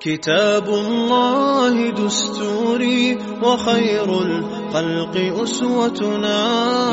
[0.00, 6.38] كتاب الله دستوري وخير الخلق أسوتنا.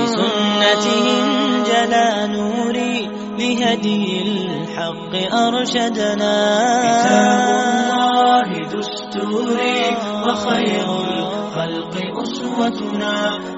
[0.03, 6.35] بسنته انجلى نوري بهدي الحق أرشدنا.
[6.85, 7.39] كتاب
[7.99, 9.81] الله دستوري
[10.25, 13.15] وخير الخلق أسوتنا.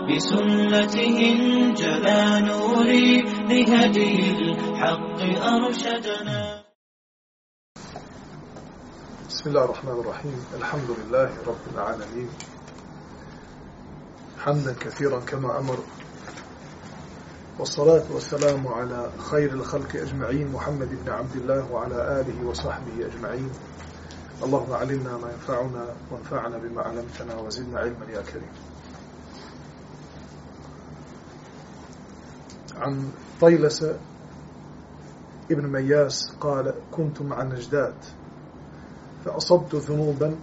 [0.07, 3.09] بسنته انجلى نوري
[3.49, 5.19] بهدي الحق
[5.53, 6.40] أرشدنا.
[9.41, 10.45] بسم الله الرحمن الرحيم.
[10.53, 12.29] الحمد لله رب العالمين.
[14.39, 15.79] حمدا كثيرا كما أمر.
[17.59, 23.49] والصلاة والسلام على خير الخلق أجمعين محمد بن عبد الله وعلى آله وصحبه أجمعين.
[24.43, 28.53] اللهم علمنا ما ينفعنا وانفعنا بما علمتنا وزدنا علما يا كريم.
[32.77, 33.11] عن
[33.41, 33.85] طيلس
[35.51, 38.20] ابن مياس قال كنت مع النجدات.
[39.25, 40.35] فأصبت ذنوبا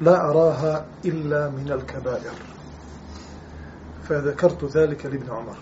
[0.00, 2.34] لا أراها إلا من الكبائر.
[4.08, 5.56] فذكرت ذلك لابن عمر.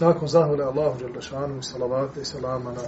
[0.00, 2.82] لكن زاه الله جل شأنه صلوات سلامنا.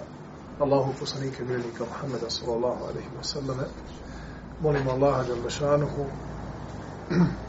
[0.63, 3.67] الله فسني كبيرك محمد صلى الله عليه وسلم.
[4.65, 6.07] ملم الله جل شأنه.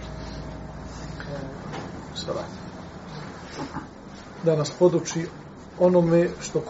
[2.15, 2.49] سلام
[4.43, 5.27] da nas podući
[5.79, 6.61] onome što.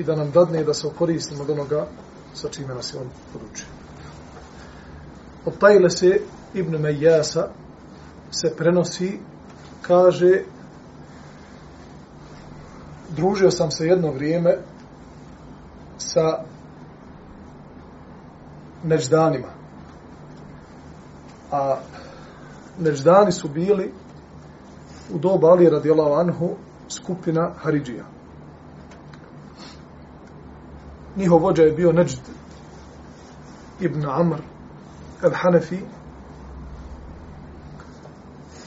[0.00, 1.86] I da nam dadne da se koristimo od onoga
[2.34, 3.66] sa čime nas je on podučio.
[5.46, 6.20] Od tajle se
[6.54, 7.48] Ibn Mejasa
[8.30, 9.18] se prenosi,
[9.82, 10.42] kaže
[13.16, 14.58] družio sam se jedno vrijeme
[15.98, 16.44] sa
[18.84, 19.48] neždanima.
[21.52, 21.76] A
[22.78, 23.92] neždani su bili
[25.14, 26.56] u doba Ali radijallahu anhu
[26.88, 28.19] skupina Haridžija.
[31.20, 32.20] Njihov vođa je bio Neđd
[33.80, 34.40] ibn Amr
[35.22, 35.78] al-Hanafi.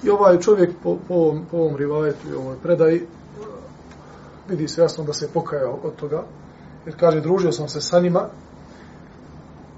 [0.03, 3.07] I ovaj čovjek po, po, ovom, po ovom rivajetu i ovoj predaji
[4.49, 6.23] vidi se jasno da se pokajao od toga.
[6.85, 8.29] Jer kaže družio sam se sa njima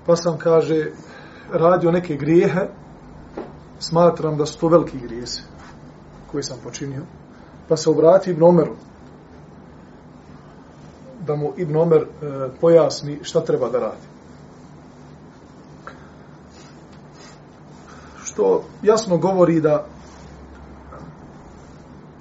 [0.06, 0.92] pa sam kaže
[1.52, 2.68] radio neke grijehe.
[3.80, 5.44] Smatram da su to veliki grijesi
[6.32, 7.02] koji sam počinio.
[7.68, 8.76] Pa se obrati Ibn Omeru
[11.28, 12.06] da mu Ibn Omer e,
[12.62, 14.08] pojasni šta treba da radi.
[18.24, 19.86] Što jasno govori da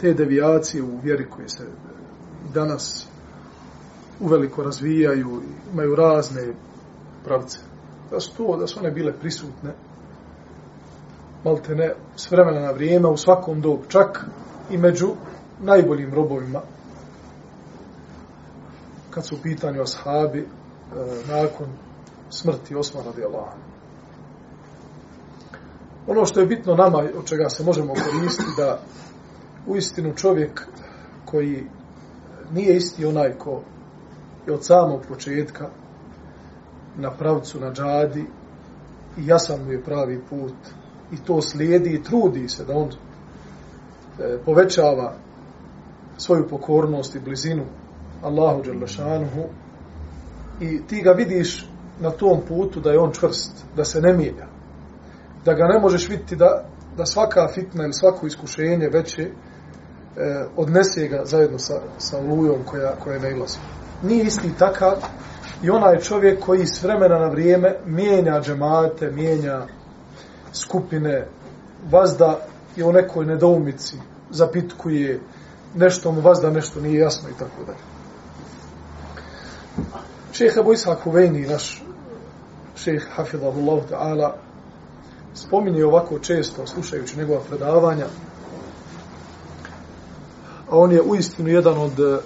[0.00, 1.64] te devijacije u vjeri koje se
[2.54, 3.08] danas
[4.20, 5.42] uveliko razvijaju,
[5.72, 6.52] imaju razne
[7.24, 7.58] pravce,
[8.10, 9.74] da su to, da su one bile prisutne,
[11.44, 14.26] malte ne, s vremena na vrijeme, u svakom dobu, čak
[14.70, 15.08] i među
[15.60, 16.60] najboljim robovima
[19.14, 20.46] kad su u pitanju ashabi e,
[21.28, 21.66] nakon
[22.30, 23.56] smrti Osmana radijallahu
[26.06, 28.80] Ono što je bitno nama, od čega se možemo koristiti, da
[29.66, 30.66] u istinu čovjek
[31.24, 31.66] koji
[32.52, 33.62] nije isti onaj ko
[34.46, 35.68] je od samog početka
[36.96, 38.26] na pravcu, na džadi
[39.18, 40.54] i jasan mu je pravi put
[41.12, 45.14] i to slijedi i trudi se da on e, povećava
[46.16, 47.64] svoju pokornost i blizinu
[48.24, 49.44] Allahu Đerlešanuhu
[50.60, 51.68] i ti ga vidiš
[52.00, 54.46] na tom putu da je on čvrst, da se ne mijenja.
[55.44, 56.64] Da ga ne možeš vidjeti da,
[56.96, 59.30] da svaka fitna ili svako iskušenje veće e,
[60.56, 63.58] odnese ga zajedno sa, sa lujom koja, koja je ilazi.
[64.02, 64.92] Nije isti takav
[65.62, 69.66] i onaj čovjek koji s vremena na vrijeme mijenja džemate, mijenja
[70.52, 71.26] skupine,
[71.90, 72.38] vazda
[72.76, 73.96] je u nekoj nedoumici,
[74.30, 75.20] zapitkuje,
[75.74, 77.93] nešto mu vazda nešto nije jasno i tako dalje.
[80.34, 81.82] Šeha Abu Kuveni, naš
[82.76, 84.32] šeha Hafidahullahu ta'ala,
[85.34, 88.06] spominje ovako često, slušajući njegova predavanja,
[90.70, 92.18] a on je uistinu jedan od eh,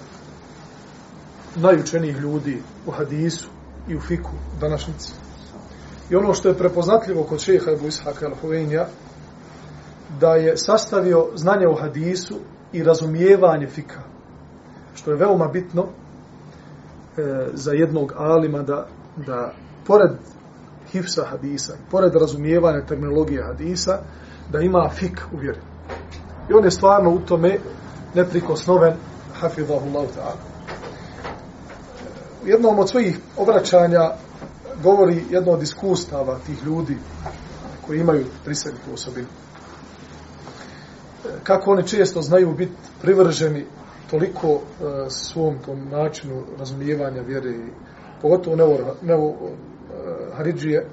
[1.55, 3.49] najučenijih ljudi u hadisu
[3.87, 4.31] i u fiku
[4.61, 5.13] današnjici.
[6.09, 8.85] I ono što je prepoznatljivo kod šeha Abu Ishaq al
[10.19, 12.39] da je sastavio znanje o hadisu
[12.73, 14.01] i razumijevanje fika,
[14.95, 15.85] što je veoma bitno
[17.19, 18.87] e, za jednog alima da,
[19.27, 19.53] da
[19.87, 20.11] pored
[20.91, 23.99] hifsa hadisa, pored razumijevanja terminologije hadisa,
[24.51, 25.59] da ima fik u vjeri.
[26.49, 27.57] I on je stvarno u tome
[28.15, 28.93] neprikosnoven
[29.41, 30.37] hafidhahullahu ta'ala.
[32.43, 34.11] U jednom od svojih obraćanja
[34.83, 36.97] govori jedno od iskustava tih ljudi
[37.87, 39.27] koji imaju pri sebi tu osobinu.
[39.27, 39.31] E,
[41.43, 43.65] kako oni često znaju biti privrženi
[44.09, 44.61] toliko uh,
[45.09, 47.71] svom tom načinu razumijevanja vjere i
[48.21, 49.35] pogotovo Nevo, Nevo uh,
[50.37, 50.85] Haridžije, e,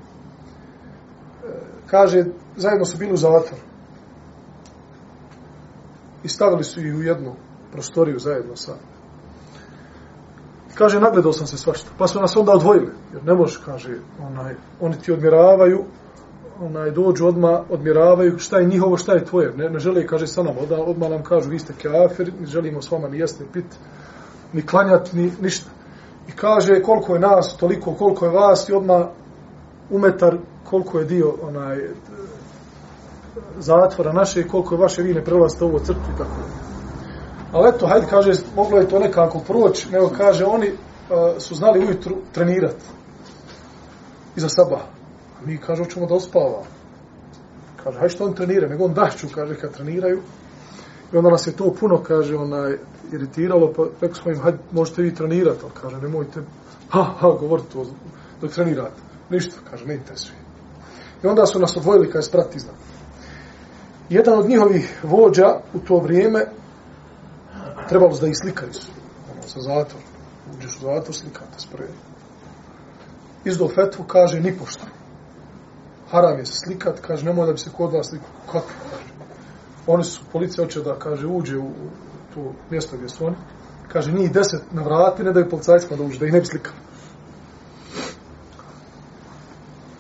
[1.87, 2.25] kaže,
[2.57, 3.63] zajedno su bili u zatvoru.
[6.25, 7.35] I stavili su ih u jednu
[7.73, 8.73] prostoriju zajedno sa
[10.77, 11.91] kaže, nagledao sam se svašta.
[11.99, 12.93] Pa su nas onda odvojili.
[13.13, 15.85] Jer ne može, kaže, onaj, oni ti odmiravaju,
[16.61, 19.53] onaj, dođu odma odmiravaju šta je njihovo, šta je tvoje.
[19.57, 20.61] Ne, ne žele, kaže, sa nama.
[20.61, 23.65] Odmah, odmah nam kažu, vi ste kafir, ne želimo s vama ni jesti, ni pit,
[24.53, 25.71] ni klanjati, ni ništa.
[26.29, 29.07] I kaže, koliko je nas, toliko, koliko je vas, i odmah
[29.91, 31.79] umetar, koliko je dio, onaj,
[33.59, 36.31] zatvora naše, koliko je vaše, vi ne prelazite ovo crtu i tako.
[37.53, 41.79] Ali eto, hajde, kaže, moglo je to nekako proći, nego kaže, oni uh, su znali
[41.79, 42.85] ujutru trenirati.
[44.37, 44.96] Iza sabaha
[45.47, 46.63] Mi, kaže, hoćemo da ospava.
[47.85, 50.23] Kaže, hajde što on trenira, nego on dašću, kaže, kad treniraju.
[51.13, 52.79] I onda nas je to puno, kaže, onaj,
[53.13, 56.41] iritiralo, pa rekao smo im, hajde, možete vi trenirati, ali kaže, nemojte,
[56.91, 57.87] ha, ha, govorite to,
[58.41, 59.01] dok trenirate.
[59.31, 60.39] Ništa, kaže, ne interesuje.
[61.25, 62.75] I onda su nas odvojili, kaže, sprati iznad.
[64.09, 66.47] Jedan od njihovih vođa u to vrijeme
[67.89, 68.91] trebalo da ih slikaju su.
[69.33, 70.03] Ono, sa zatvor.
[70.57, 71.93] Uđeš u zatvor, slikate spredi.
[73.45, 74.96] Izdo fetvu, kaže, nipošta.
[76.11, 78.29] Haram je se slikat, kaže, nemoj da bi se kod vas slikao.
[78.47, 78.67] Kako?
[78.91, 79.13] Kaže.
[79.87, 81.71] Oni su, policija hoće da, kaže, uđe u
[82.35, 83.37] to mjesto gdje su oni.
[83.89, 86.77] Kaže, njih deset na vrati, ne daju policajcima da uđe, da ih ne bi slikali.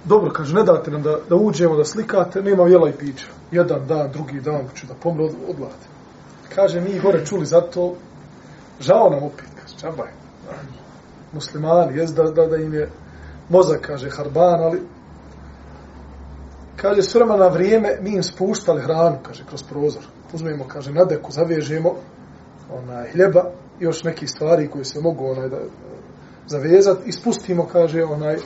[0.04, 3.26] Dobro, kaže, ne date nam da, da uđemo, da slikate, nema jela i pića.
[3.50, 5.96] Jedan dan, drugi dan, ću da pomre od, odlate
[6.56, 7.94] kaže, mi gore čuli za to,
[8.80, 10.10] žao nam opet, kaže, čabaj,
[11.32, 12.88] muslimani, jes da, da, da im je
[13.48, 14.80] mozak, kaže, harban, ali,
[16.76, 20.02] kaže, s na vrijeme, mi im spuštali hranu, kaže, kroz prozor,
[20.32, 21.94] uzmemo, kaže, na deku, zavežemo,
[22.72, 23.44] onaj, hljeba,
[23.80, 25.58] još neki stvari koje se mogu, onaj, da,
[26.46, 28.36] zavezati, i spustimo, kaže, onaj,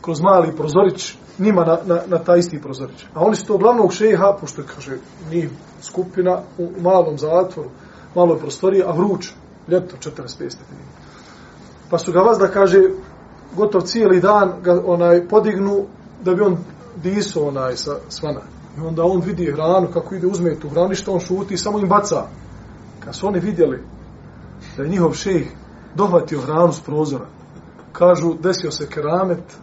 [0.00, 3.04] kroz mali prozorić, njima na, na, na taj isti prozorić.
[3.14, 4.96] A oni su to glavnog šeha, pošto kaže,
[5.30, 5.50] njih
[5.82, 7.70] skupina u malom zatvoru,
[8.14, 9.32] maloj prostoriji, a vruć,
[9.68, 10.84] ljeto, 45 stepeni.
[11.90, 12.82] Pa su ga vas da kaže,
[13.56, 15.86] gotov cijeli dan ga onaj podignu
[16.24, 16.56] da bi on
[16.96, 18.40] disu onaj sa svana.
[18.78, 21.78] I onda on vidi hranu, kako ide uzme tu hranu, što on šuti, i samo
[21.78, 22.26] im baca.
[23.00, 23.82] Kad su oni vidjeli
[24.76, 25.46] da je njihov šejh
[25.94, 27.26] dohvatio hranu s prozora,
[27.92, 29.56] kažu, desio se keramet,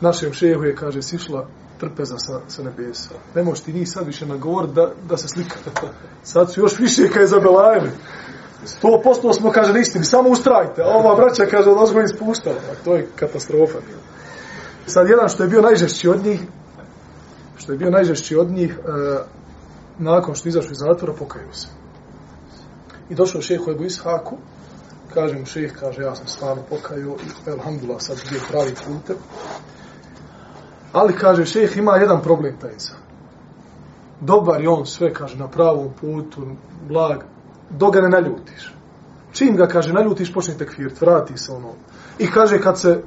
[0.00, 1.46] našem šehu je, kaže, sišla
[1.80, 3.14] trpeza sa, sa nebesa.
[3.34, 5.56] Ne možeš ti njih sad više nagovor da, da se slika.
[6.32, 7.90] Sad su još više kaj zabelajili.
[8.64, 10.82] Sto posto smo, kaže, istini, samo ustrajte.
[10.82, 12.56] A ova braća, kaže, od ozgo ispuštala.
[12.56, 13.78] A pa to je katastrofa.
[14.86, 16.40] Sad, jedan što je bio najžešći od njih,
[17.56, 19.18] što je bio najžešći od njih, e,
[19.98, 21.68] nakon što izašao iz zatvora, pokaju se.
[23.10, 24.36] I došao šehu Ebu Ishaku,
[25.14, 29.16] kaže mu šeh, kaže, ja sam stvarno pokaju i, alhamdulillah, sad gdje pravi putem.
[30.92, 32.96] Ali, kaže, šejh ima jedan problem taj insan.
[34.20, 36.46] Dobar je on sve, kaže, na pravom putu,
[36.88, 37.24] blag,
[37.70, 38.74] dok ga ne naljutiš.
[39.32, 41.72] Čim ga, kaže, naljutiš, počne tekfirt, vrati se ono.
[42.18, 43.02] I kaže, kad se,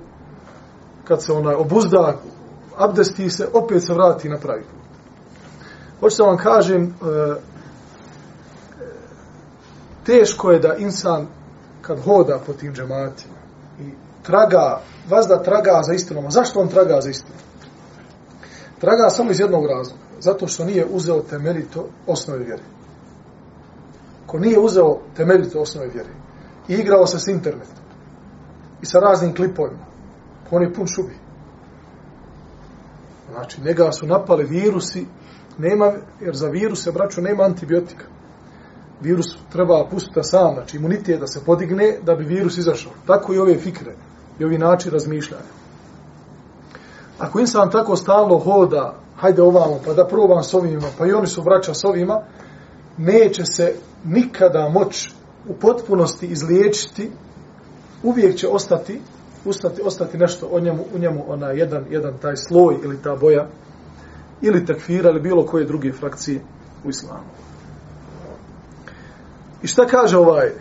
[1.07, 2.15] kad se ona obuzda,
[2.77, 4.85] abdesti se, opet se vrati na pravi put.
[5.99, 7.35] Hoćete vam kažem, e,
[10.05, 11.27] teško je da insan,
[11.81, 13.35] kad hoda po tim džematima,
[13.79, 13.83] i
[14.23, 16.31] traga, vazda traga za istinom.
[16.31, 17.39] Zašto on traga za istinom?
[18.79, 20.01] Traga samo iz jednog razloga.
[20.19, 22.63] Zato što nije uzeo temeljito osnove vjere.
[24.25, 26.09] Ko nije uzeo temeljito osnove vjere
[26.67, 27.83] i igrao se s internetom
[28.81, 29.85] i sa raznim klipovima,
[30.51, 31.15] on je pun šubi.
[33.31, 35.05] Znači, njega su napali virusi,
[35.57, 38.05] nema, jer za viruse, braću, nema antibiotika.
[39.01, 42.91] Virus treba pustiti sam, znači imunitet da se podigne da bi virus izašao.
[43.07, 43.95] Tako i ove fikre
[44.39, 45.43] i ovi način razmišljanja.
[47.19, 51.27] Ako insan tako stalno hoda, hajde ovamo, pa da probam s ovima, pa i oni
[51.27, 52.21] su vraća s ovima,
[52.97, 55.13] neće se nikada moć
[55.49, 57.11] u potpunosti izliječiti,
[58.03, 59.01] uvijek će ostati,
[59.45, 63.47] ustati, ostati nešto o njemu, u njemu ona jedan, jedan taj sloj ili ta boja,
[64.41, 66.41] ili takfira, ili bilo koje druge frakcije
[66.85, 67.23] u islamu.
[69.63, 70.51] I šta kaže ovaj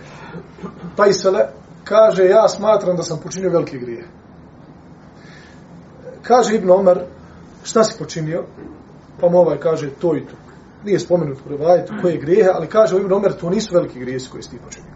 [0.97, 1.47] Pajsele?
[1.85, 4.07] Kaže, ja smatram da sam počinio velike grije.
[6.23, 7.01] Kaže Ibn Omar,
[7.63, 8.45] šta si počinio?
[9.21, 10.35] Pa mu ovaj kaže to i to.
[10.85, 14.43] Nije spomenut u revajetu koje grijehe, ali kaže Ibn Omar, to nisu veliki grijesi koji
[14.43, 14.91] si ti počinio.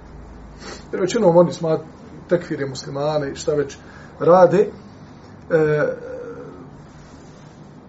[0.92, 1.80] Jer većinom oni smat
[2.28, 3.78] tekfire muslimane i šta već
[4.20, 4.68] rade, e,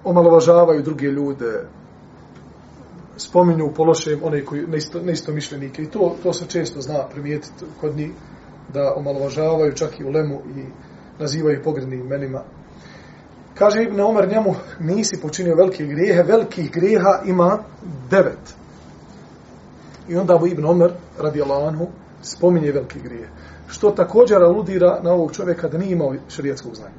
[0.03, 1.65] omalovažavaju druge ljude,
[3.17, 5.81] spominju u lošem one koji neisto, neisto mišljenike.
[5.81, 8.11] I to, to se često zna primijetiti kod njih,
[8.73, 10.63] da omalovažavaju čak i ulemu i
[11.19, 12.43] nazivaju pogrednim imenima.
[13.55, 17.59] Kaže Ibn Omer njemu, nisi počinio velike grijehe, velikih grijeha ima
[18.09, 18.55] devet.
[20.09, 21.87] I onda mu Ibn Omer, radi Anhu,
[22.21, 23.29] spominje velike grijehe.
[23.69, 26.95] Što također aludira na ovog čovjeka da nije imao šarijetskog znanja.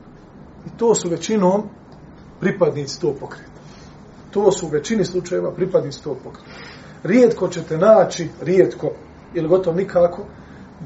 [0.67, 1.63] I to su većinom
[2.41, 3.61] pripadnici tog pokreta.
[4.31, 6.51] To su u većini slučajeva pripadnici tog pokreta.
[7.03, 8.91] Rijetko ćete naći, rijetko,
[9.35, 10.25] ili gotovo nikako,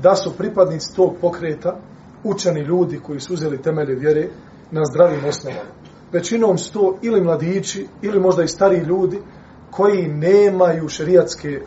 [0.03, 1.77] da su pripadnici tog pokreta
[2.25, 4.29] učeni ljudi koji su uzeli temelje vjere
[4.71, 5.71] na zdravim osnovama.
[6.13, 9.21] Većinom su to ili mladići, ili možda i stari ljudi
[9.71, 11.61] koji nemaju šerijatske,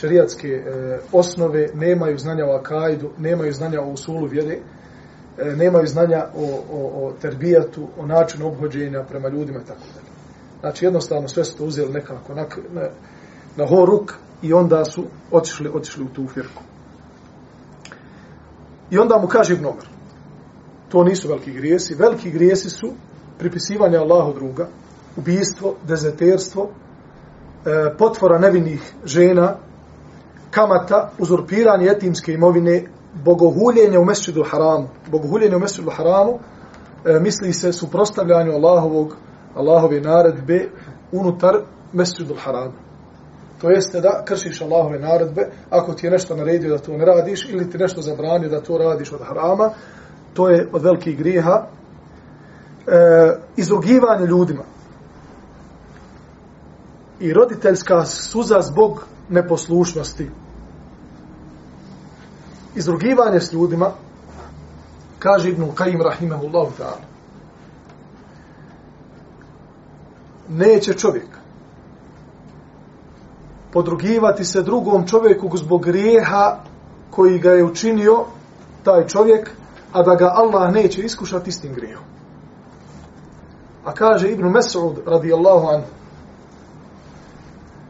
[0.00, 4.58] šerijatske e, osnove, nemaju znanja o akajdu, nemaju znanja o usulu vjere,
[5.38, 10.08] e, nemaju znanja o, o, o terbijatu, o načinu obhođenja prema ljudima i tako dalje.
[10.60, 12.88] Znači jednostavno sve su to uzeli nekako na, na,
[13.56, 14.12] na horuk
[14.42, 16.62] i onda su otišli, otišli u tu firku.
[18.90, 19.88] I onda mu kaže Ibn Omer,
[20.88, 22.92] to nisu veliki grijesi, veliki grijesi su
[23.38, 24.68] pripisivanje Allahu druga,
[25.16, 29.56] ubijstvo, dezeterstvo, e, potvora nevinih žena,
[30.50, 32.82] kamata, uzurpiranje etimske imovine,
[33.24, 34.88] bogohuljenje u mesčidu haramu.
[35.10, 36.38] Bogohuljenje u mesčidu haramu
[37.04, 39.16] e, misli se suprostavljanju Allahovog,
[39.54, 40.68] Allahove naredbe
[41.12, 41.54] unutar
[41.92, 42.72] mesčidu haramu.
[43.60, 47.48] To jeste da kršiš Allahove naredbe, ako ti je nešto naredio da to ne radiš,
[47.50, 49.70] ili ti nešto zabranio da to radiš od harama,
[50.34, 51.66] to je od velikih grijeha.
[52.86, 54.62] E, izrugivanje ljudima.
[57.20, 60.30] I roditeljska suza zbog neposlušnosti.
[62.74, 63.90] Izrugivanje s ljudima,
[65.18, 67.02] kaže Ibn Qayyim rahimahullahu ta'ala,
[70.48, 71.38] neće čovjek
[73.72, 76.56] podrugivati se drugom čovjeku zbog grijeha
[77.10, 78.24] koji ga je učinio
[78.84, 79.50] taj čovjek,
[79.92, 82.04] a da ga Allah neće iskušati istim grijehom.
[83.84, 85.86] A kaže Ibn Mes'ud radijallahu anhu,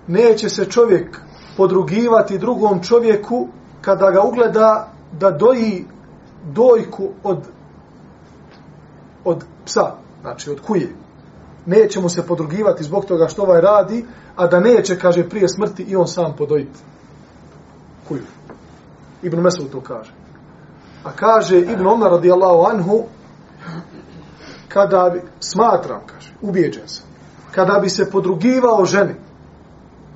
[0.08, 1.20] neće se čovjek
[1.56, 3.48] podrugivati drugom čovjeku
[3.80, 5.84] kada ga ugleda da doji
[6.52, 7.38] dojku od
[9.24, 10.94] od psa, znači od kuje.
[11.66, 14.04] Neće mu se podrugivati zbog toga što ovaj radi,
[14.36, 16.78] a da neće, kaže, prije smrti i on sam podojiti
[18.08, 18.22] kuju.
[19.22, 20.12] Ibn Mesud to kaže.
[21.04, 23.04] A kaže Ibn Omar radijallahu anhu,
[24.68, 27.06] kada bi, smatram, kaže, ubijeđen sam,
[27.50, 29.14] kada bi se podrugivao ženi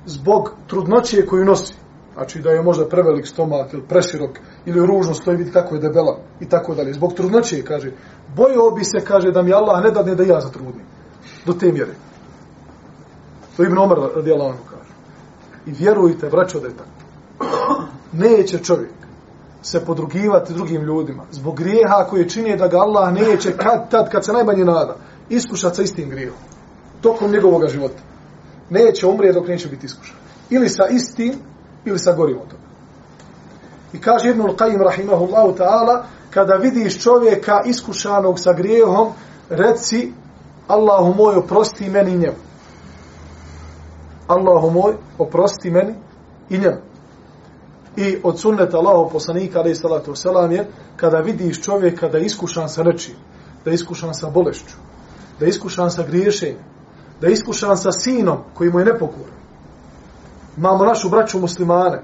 [0.05, 1.73] zbog trudnoće koju nosi,
[2.13, 4.29] znači da je možda prevelik stomak ili preširok
[4.65, 7.91] ili ružno stoji, vidi kako je debela i tako dalje, zbog trudnoće, kaže,
[8.35, 10.85] bojao bi se, kaže, da mi Allah ne dadne da ja zatrudnim.
[11.45, 11.93] Do te mjere.
[13.57, 14.93] To Ibn Omar radijala ono kaže.
[15.65, 16.89] I vjerujte, braćo, da je tako.
[18.11, 18.91] Neće čovjek
[19.61, 24.25] se podrugivati drugim ljudima zbog grijeha koje čini da ga Allah neće kad, tad, kad
[24.25, 24.95] se najmanje nada,
[25.29, 26.37] iskušati sa istim grijehom.
[27.01, 28.12] Tokom njegovog života.
[28.69, 30.15] Neće umrijeti dok neće biti iskušan.
[30.49, 31.33] Ili sa istim,
[31.85, 32.63] ili sa gorim od toga.
[33.93, 39.13] I kaže Ibnul Qajim rahimahullahu ta'ala, kada vidiš čovjeka iskušanog sa grijehom,
[39.49, 40.11] reci,
[40.67, 42.37] Allahu moj, oprosti meni njemu.
[44.27, 45.93] Allahu moj, oprosti meni
[46.49, 46.81] i njemu.
[47.95, 52.69] I od sunneta Allahu poslanika, alaih salatu wasalam, je kada vidiš čovjeka da je iskušan
[52.69, 53.15] sa nečim,
[53.65, 54.75] da je iskušan sa bolešću,
[55.39, 56.72] da je iskušan sa griješenjem,
[57.23, 59.37] da je iskušan sa sinom koji mu je nepokoran.
[60.57, 62.01] Imamo našu braću muslimane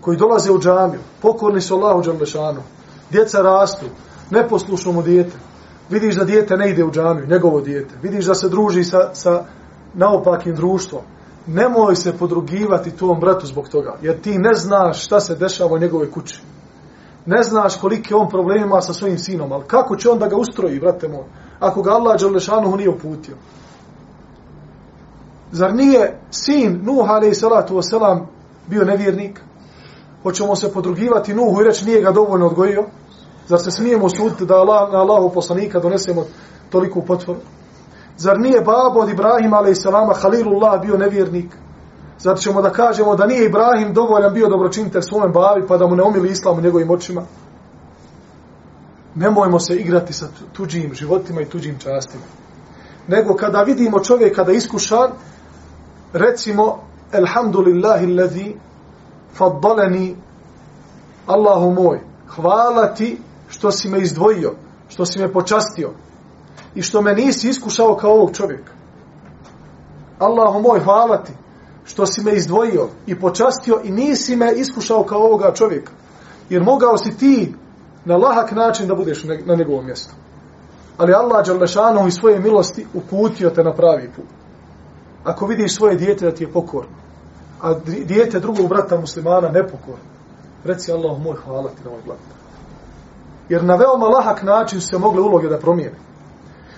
[0.00, 2.62] koji dolaze u džamiju, pokorni su Allahu džamlešanu,
[3.10, 3.86] djeca rastu,
[4.30, 5.36] neposlušno mu dijete,
[5.90, 9.44] vidiš da dijete ne ide u džamiju, njegovo dijete, vidiš da se druži sa, sa
[9.94, 11.02] naopakim društvom,
[11.46, 15.78] nemoj se podrugivati tom bratu zbog toga, jer ti ne znaš šta se dešava u
[15.78, 16.42] njegove kući.
[17.26, 20.80] Ne znaš kolike on problema sa svojim sinom, ali kako će on da ga ustroji,
[20.80, 21.24] brate moj,
[21.60, 23.36] ako ga Allah Đalešanuhu nije uputio.
[25.52, 28.26] Zar nije sin Nuh alaih salatu wasalam
[28.66, 29.40] bio nevjernik?
[30.22, 32.84] Hoćemo se podrugivati Nuhu i reći nije ga dovoljno odgojio?
[33.48, 36.24] Zar se smijemo suditi da Allah, na Allahu poslanika donesemo
[36.70, 37.40] toliku potvoru?
[38.16, 39.84] Zar nije babo od Ibrahima a.s.
[40.22, 41.56] Halilullah bio nevjernik?
[42.18, 45.96] Zar ćemo da kažemo da nije Ibrahim dovoljan bio dobročinitelj svome bavi pa da mu
[45.96, 47.22] ne omili islam u njegovim očima?
[49.14, 52.24] Nemojmo se igrati sa tuđim životima i tuđim častima.
[53.08, 55.10] Nego kada vidimo čovjeka da iskušan,
[56.12, 56.78] recimo,
[57.12, 58.54] Elhamdulillahi lezi
[59.34, 60.16] faddaleni
[61.26, 64.54] Allahu moj, hvala ti što si me izdvojio,
[64.88, 65.90] što si me počastio,
[66.74, 68.72] i što me nisi iskušao kao ovog čovjeka.
[70.18, 71.32] Allahu moj, hvala ti
[71.84, 75.92] što si me izdvojio i počastio i nisi me iskušao kao ovoga čovjeka.
[76.50, 77.54] Jer mogao si ti
[78.04, 80.14] na lahak način da budeš na njegovom mjestu.
[80.98, 84.39] Ali Allah Đalešanu i svoje milosti uputio te na pravi put.
[85.24, 86.90] Ako vidiš svoje dijete da ti je pokorno,
[87.62, 87.74] a
[88.04, 90.04] dijete drugog brata muslimana nepokorno,
[90.64, 92.40] reci Allah moj hvala ti na ovoj blagodat.
[93.48, 95.96] Jer na veoma lahak način se mogle uloge da promijene.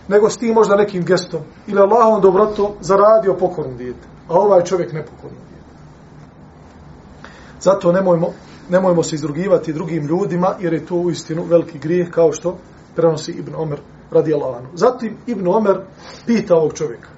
[0.08, 4.08] Nego s ti možda nekim gestom ili Allahom dobrotom zaradio pokorno dijete.
[4.28, 5.68] A ovaj čovjek nepokorno dijete.
[7.61, 8.28] Zato nemojmo,
[8.70, 12.56] nemojmo se izrugivati drugim ljudima jer je to u istinu veliki grijeh kao što
[12.96, 13.80] prenosi Ibn Omer
[14.11, 14.68] radi Allahanu.
[14.75, 15.80] Zatim Ibn Omer
[16.26, 17.08] pita ovog čovjeka.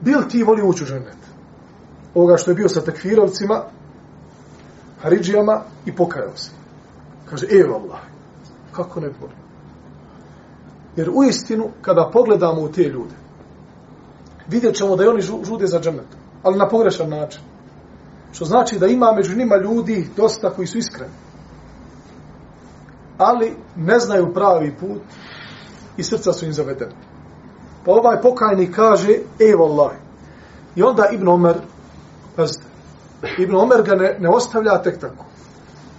[0.00, 1.16] Bil ti voli ući u ženet?
[2.14, 3.62] Ovoga što je bio sa takfirovcima,
[5.02, 6.50] Haridžijama i pokajao se.
[7.24, 8.00] Kaže, evo Allah,
[8.72, 9.32] kako ne voli?
[10.96, 13.14] Jer u istinu, kada pogledamo u te ljude,
[14.48, 16.06] vidjet ćemo da i oni žude za džennet,
[16.42, 17.40] ali na pogrešan način.
[18.32, 21.12] Što znači da ima među njima ljudi dosta koji su iskreni.
[23.18, 25.02] Ali ne znaju pravi put
[25.96, 26.94] i srca su im zavedeni.
[27.84, 29.14] Pa ovaj pokajnik kaže,
[29.52, 29.90] evo Allah.
[30.76, 31.54] I onda Ibn Omer,
[32.36, 32.64] pazite,
[33.38, 35.24] Ibn Omer ga ne, ne ostavlja tek tako.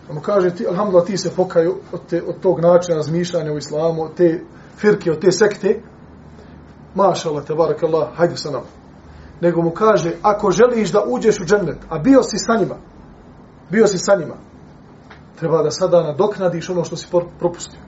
[0.09, 3.57] On mu kaže, ti, alhamdulillah, ti se pokaju od, te, od tog načina razmišljanja u
[3.57, 4.41] islamu, od te
[4.77, 5.81] firke, od te sekte.
[6.95, 8.65] Maša Allah, te barak Allah, hajde sa nama.
[9.41, 12.75] Nego mu kaže, ako želiš da uđeš u džennet, a bio si sa njima,
[13.69, 14.35] bio si sa njima,
[15.39, 17.07] treba da sada nadoknadiš ono što si
[17.39, 17.79] propustio.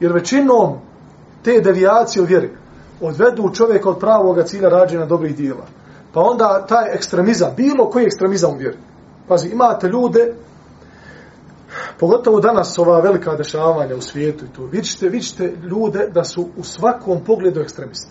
[0.00, 0.78] Jer većinom
[1.44, 2.50] te devijacije u vjeri
[3.00, 5.66] odvedu čovjeka od pravog cilja rađena dobrih dijela.
[6.12, 8.78] Pa onda taj ekstremizam, bilo koji ekstremizam u vjeri.
[9.28, 10.34] Pazi, imate ljude,
[12.00, 16.62] pogotovo danas ova velika dešavanja u svijetu i to, vidite, vidite ljude da su u
[16.62, 18.10] svakom pogledu ekstremisti.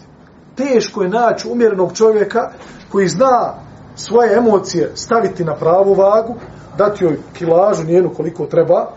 [0.56, 2.52] Teško je naći umjerenog čovjeka
[2.92, 3.54] koji zna
[3.96, 6.36] svoje emocije staviti na pravu vagu,
[6.78, 8.92] dati joj kilažu njenu koliko treba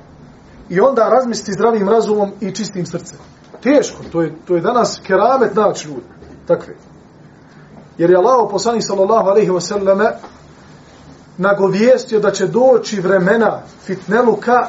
[0.69, 3.19] i onda razmisliti zdravim razumom i čistim srcem.
[3.67, 6.07] Teško, to je, to je danas keramet naći ljudi.
[6.47, 6.75] Takve.
[7.99, 10.13] Jer je Allah poslani sallallahu alejhi ve selleme
[11.39, 14.69] nagovijestio da će doći vremena fitneluka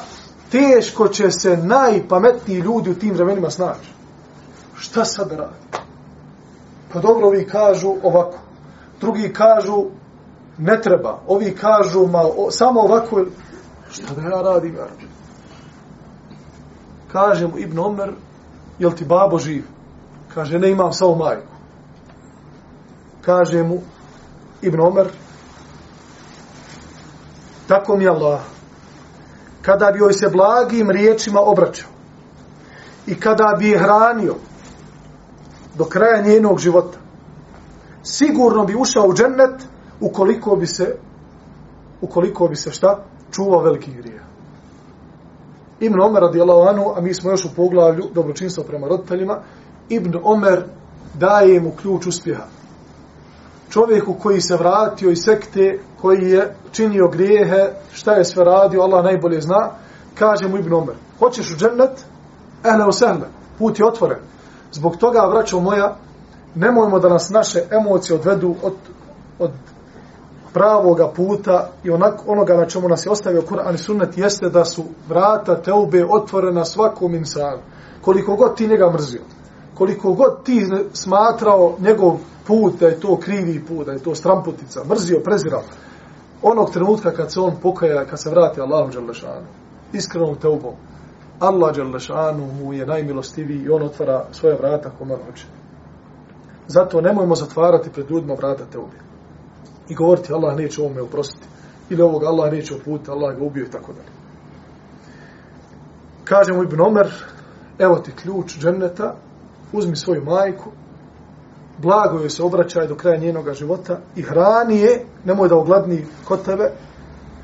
[0.52, 3.92] teško će se najpametniji ljudi u tim vremenima snaći.
[4.76, 5.84] Šta sad radi?
[6.94, 8.38] Pa dobro, ovi kažu ovako.
[9.02, 9.86] Drugi kažu
[10.58, 11.20] ne treba.
[11.28, 13.26] Ovi kažu ma, o, samo ovako.
[13.92, 14.76] Šta da ja radim?
[14.76, 15.10] Ja radim.
[17.12, 18.12] Kaže mu Ibn Omer,
[18.80, 19.64] jel ti babo živ?
[20.34, 21.58] Kaže, ne imam samo majku
[23.28, 23.84] kaže mu
[24.62, 25.08] Ibn Omer,
[27.68, 28.40] tako mi Allah,
[29.62, 31.90] kada bi joj se blagim riječima obraćao
[33.08, 34.36] i kada bi je hranio
[35.76, 36.98] do kraja njenog života,
[38.04, 39.68] sigurno bi ušao u džennet
[40.00, 40.96] ukoliko bi se
[42.02, 43.04] ukoliko bi se šta?
[43.32, 44.24] Čuvao veliki grija.
[45.80, 49.42] Ibn Omer radijallahu anu, a mi smo još u poglavlju dobročinstva prema roditeljima,
[49.90, 50.64] Ibn Omer
[51.14, 52.44] daje mu ključ uspjeha
[53.70, 59.04] čovjeku koji se vratio iz sekte, koji je činio grijehe, šta je sve radio, Allah
[59.04, 59.70] najbolje zna,
[60.20, 62.06] kaže mu Ibn Omer, hoćeš u džennet?
[62.64, 63.22] Ehle u
[63.58, 64.20] put je otvoren.
[64.72, 65.96] Zbog toga, vraćo moja,
[66.56, 68.74] nemojmo da nas naše emocije odvedu od,
[69.40, 69.52] od
[70.54, 74.66] pravoga puta i onak, onoga na čemu nas je ostavio Kur'an i sunnet jeste da
[74.66, 77.62] su vrata teube otvorena svakom insanu.
[78.02, 79.22] Koliko god ti njega mrzio,
[79.78, 84.84] koliko god ti smatrao njegov put, da je to krivi put, da je to stramputica,
[84.84, 85.64] mrzio, prezirao.
[86.42, 89.48] Onog trenutka kad se on pokaja, kad se vrati Allahom Đalešanu,
[89.94, 90.74] iskrenom teubom,
[91.40, 95.46] Allah Đalešanu mu je najmilostiviji i on otvara svoje vrata kome hoće.
[96.68, 99.07] Zato nemojmo zatvarati pred ljudima vrata teube
[99.89, 101.47] I govoriti Allah neće ovome uprostiti.
[101.91, 104.13] Ili ovog Allah neće uputiti, Allah ga ubio i tako dalje.
[106.25, 107.13] Kaže mu Ibn Omer,
[107.79, 109.15] evo ti ključ dženneta,
[109.73, 110.71] uzmi svoju majku,
[111.79, 116.45] blago joj se obraćaj do kraja njenog života i hrani je, nemoj da ogladni kod
[116.45, 116.71] tebe,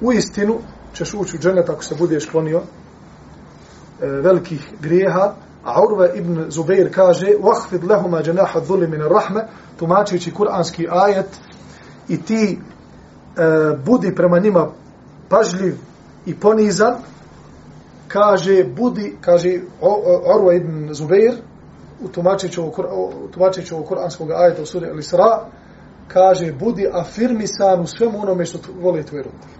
[0.01, 0.59] u istinu
[0.95, 6.95] ćeš ući u dženet ako se budeš klonio e, velikih grijeha, a Urve ibn Zubeir
[6.95, 9.41] kaže وَحْفِدْ لَهُمَا جَنَاحَ الظُّلِ مِنَ الرَّحْمَ
[9.79, 11.41] tumačujući kuranski ajet
[12.10, 14.68] i ti e, budi prema njima
[15.30, 15.76] pažljiv
[16.26, 16.96] i ponizan
[18.08, 19.60] kaže budi kaže
[20.26, 21.34] Orwa ibn Zubeir
[22.04, 22.08] u
[23.32, 25.46] tumačeću ovog kuranskog ajeta u suri Al-Isra,
[26.08, 29.52] kaže, budi afirmisan u svemu onome što voli tvoj roditelj.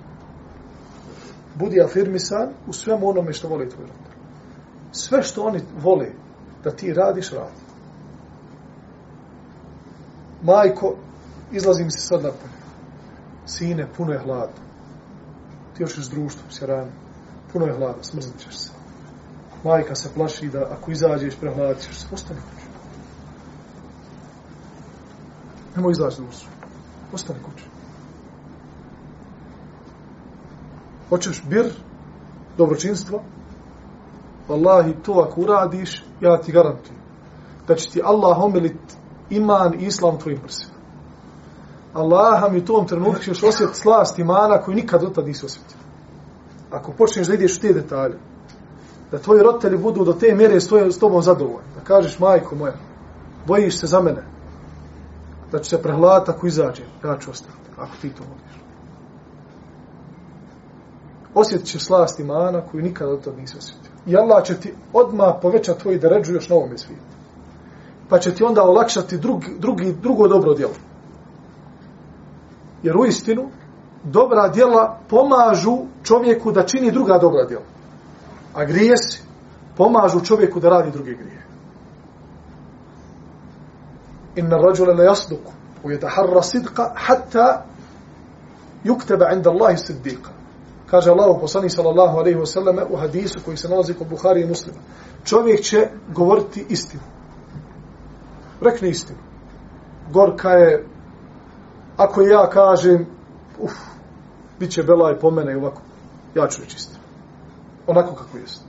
[1.56, 4.14] Budi afirmisan u svemu onome što voli tvoj roditelj.
[4.92, 6.08] Sve što oni vole
[6.64, 7.62] da ti radiš, radi.
[10.42, 10.96] Majko,
[11.52, 12.64] izlazim se sad napolje.
[13.46, 14.64] Sine, puno je hladno.
[15.74, 16.92] Ti još s društvom, se rani.
[17.54, 18.72] puno je hladno, smrznit ćeš se.
[19.64, 22.08] Majka se plaši da ako izađeš, prehladit ćeš se.
[22.14, 22.68] Ostani kući.
[25.76, 26.48] Nemoj izaći do usu.
[27.14, 27.66] Ostani kući.
[31.10, 31.74] Hoćeš bir,
[32.58, 33.24] dobročinstvo,
[34.48, 37.04] Wallahi, to ako uradiš, ja ti garantujem
[37.68, 38.98] da će ti Allah omilit
[39.30, 40.73] iman i islam tvojim prsima.
[41.94, 45.78] Allaha mi u tom trenutku ćeš osjetiti slast imana koji nikad dotad tada nisi osjetio.
[46.72, 48.18] Ako počneš da ideš u te detalje,
[49.12, 52.74] da tvoji roditelji budu do te mjere stoje s tobom zadovoljni, da kažeš, majko moja,
[53.48, 54.24] bojiš se za mene,
[55.52, 58.64] da će se prehlata ako izađe, ja ću ostati, ako ti to voliš.
[61.36, 63.92] Osjetit će slast imana koju nikad od tada nisi osjetio.
[64.06, 67.06] I Allah će ti odmah povećati tvoj deređu još na ovome svijetu.
[68.10, 70.74] Pa će ti onda olakšati drugi, drugi, drugo dobro djelo.
[72.84, 73.50] Jer u istinu,
[74.04, 77.66] dobra djela pomažu čovjeku da čini druga dobra djela.
[78.54, 79.22] A grijesi
[79.78, 81.44] pomažu čovjeku da radi druge grije.
[84.36, 85.52] Inna rađule le jasduku
[85.84, 87.66] u jetaharra sidqa hatta
[88.84, 90.30] yukteba inda Allahi siddiqa.
[90.88, 94.48] Kaže Allah poslani sallallahu alaihi wa sallam u hadisu koji se nalazi kod Buhari i
[94.48, 94.78] muslima.
[95.24, 97.04] Čovjek će govoriti istinu.
[98.62, 99.20] Rekne istinu.
[100.12, 100.86] Gorka je
[101.98, 103.06] ako ja kažem,
[103.60, 103.72] uf,
[104.60, 105.82] bit će belaj po mene i ovako,
[106.36, 107.00] ja ću reći istinu.
[107.88, 108.62] Onako kako jest.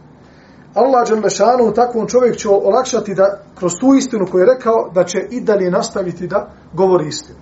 [0.74, 5.18] Allah Đelešanu takvom čovjek će olakšati da kroz tu istinu koju je rekao, da će
[5.30, 7.38] i dalje nastaviti da govori istinu.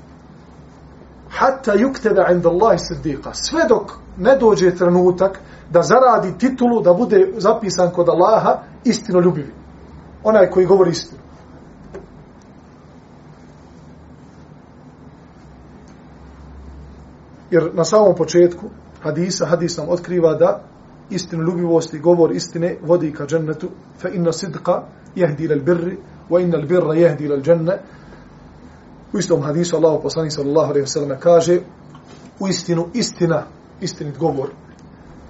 [1.31, 3.31] Hatta yukteba inda Allahi siddiqa.
[3.33, 5.41] Sve dok ne dođe trenutak
[5.71, 9.55] da zaradi titulu da bude zapisan kod Allaha istino ljubivi.
[10.25, 11.21] Onaj koji govori istinu.
[17.53, 18.71] Jer na samom početku
[19.03, 20.63] hadisa, hadis nam otkriva da
[21.11, 23.69] istinu ljubivosti, govor istine vodi ka džennetu,
[24.01, 24.83] fa inna sidqa
[25.17, 25.99] jehdi lal birri,
[26.31, 27.79] wa inna al birra jehdi lal dženne.
[29.13, 31.61] U istom hadisu Allah poslani sallallahu alaihi wasallam kaže
[32.41, 33.43] u istinu istina,
[33.81, 34.49] istinit govor,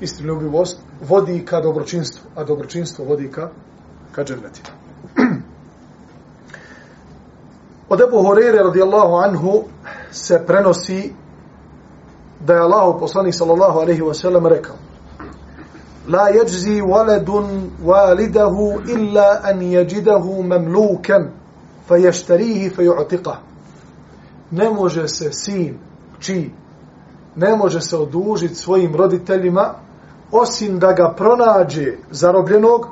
[0.00, 3.48] istinu ljubivost, vodi ka dobročinstvu, a dobročinstvo vodi ka,
[4.12, 4.60] ka džennetu.
[7.88, 9.64] Od Ebu Horeire radijallahu anhu
[10.10, 11.12] se prenosi
[12.46, 14.76] da je Allah poslanik sallallahu alejhi ve sellem rekao
[16.08, 21.30] La yajzi waladun walidahu illa an yajidahu mamlukan
[21.88, 23.36] fayashtarihi fayu'tiqah
[24.50, 25.78] Ne može se sin
[26.20, 26.50] či
[27.36, 29.74] ne može se odužiti svojim roditeljima
[30.32, 32.86] osim da ga pronađe zarobljenog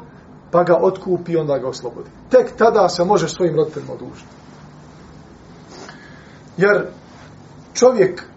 [0.51, 2.11] pa ga otkupi i onda ga oslobodi.
[2.31, 4.29] Tek tada se može svojim roditeljima odužiti.
[6.57, 6.87] Jer
[7.75, 8.30] čovjek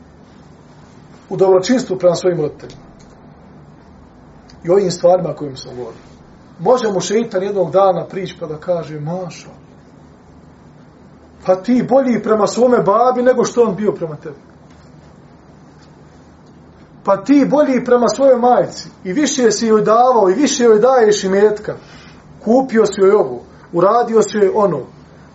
[1.29, 2.81] u dobročinstvu prema svojim roditeljima.
[4.63, 5.99] I ovim stvarima kojim sam govorio.
[6.59, 9.49] Može mu šeitan jednog dana prići pa da kaže, Maša,
[11.45, 14.39] pa ti bolji prema svome babi nego što on bio prema tebi.
[17.03, 21.23] Pa ti bolji prema svojoj majci i više si joj davao i više joj daješ
[21.23, 21.75] i metka.
[22.45, 23.41] Kupio si joj ovu,
[23.73, 24.79] uradio si joj ono.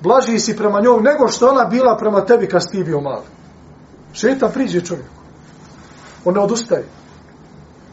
[0.03, 3.27] Blaži si prema njom nego što ona bila prema tebi kad si ti bio mali.
[4.13, 5.18] Šeitan priđe čovjeku.
[6.25, 6.85] On ne odustaje.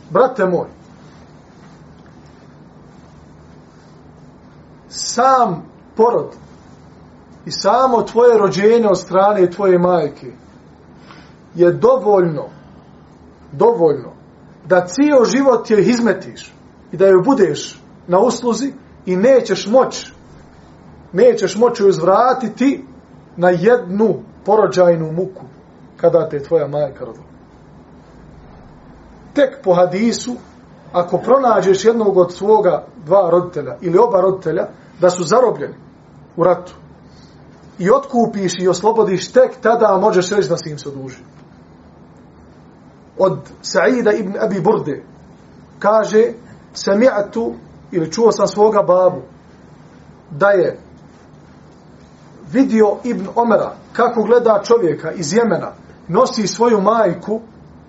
[0.10, 0.68] Brate moj,
[4.90, 5.64] sam
[5.96, 6.32] porod
[7.46, 10.32] i samo tvoje rođenje od strane tvoje majke
[11.56, 12.46] je dovoljno,
[13.52, 14.12] dovoljno
[14.66, 16.54] da cijel život je izmetiš
[16.92, 18.74] i da joj budeš na usluzi
[19.06, 20.14] i nećeš moći
[21.14, 22.86] nećeš moći uzvratiti
[23.38, 25.44] na jednu porođajnu muku
[25.98, 27.35] kada te tvoja majka rodila
[29.36, 30.36] tek po hadisu,
[30.94, 34.68] ako pronađeš jednog od svoga dva roditelja ili oba roditelja,
[35.02, 35.76] da su zarobljeni
[36.36, 36.74] u ratu
[37.80, 41.18] i otkupiš i oslobodiš, tek tada možeš reći da si im se oduži.
[43.18, 45.04] Od Sa'ida ibn Abi Burde
[45.80, 46.24] kaže
[46.74, 47.54] Sami'atu
[47.92, 49.22] ili čuo sam svoga babu
[50.32, 50.80] da je
[52.52, 55.72] vidio Ibn Omera kako gleda čovjeka iz Jemena
[56.08, 57.42] nosi svoju majku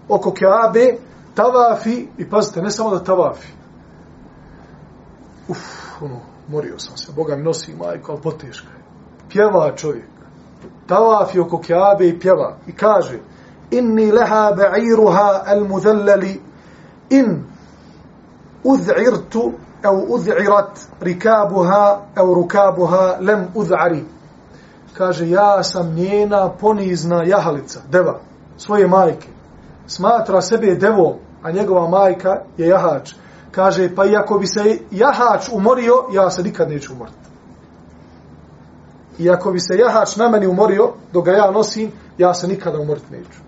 [0.09, 0.97] oko Kaabe
[1.37, 3.53] tavafi, i pazite, ne samo da tavafi.
[5.49, 5.59] Uf,
[6.01, 8.83] ono, morio sam se, Boga mi nosi majko, ali poteška je.
[9.29, 10.09] Pjeva čovjek.
[10.87, 12.57] Tavafi oko kjabe i pjeva.
[12.67, 13.19] I kaže,
[13.71, 16.41] inni leha ba'iruha al mudallali
[17.11, 17.45] in
[18.65, 24.05] ud'irtu au ud'irat rikabuha au rukabuha lem ud'ari.
[24.97, 28.21] Kaže, ja sam njena ponizna jahalica, deva,
[28.57, 29.29] svoje majke.
[29.87, 31.15] Smatra sebe devom,
[31.47, 33.15] a njegova majka je jahač.
[33.51, 37.19] kaže, pa iako bi se jahač umorio, ja se nikad neću umoriti.
[39.33, 43.13] ako bi se jahač na meni umorio, dok ga ja nosim, ja se nikada umoriti
[43.13, 43.41] neću.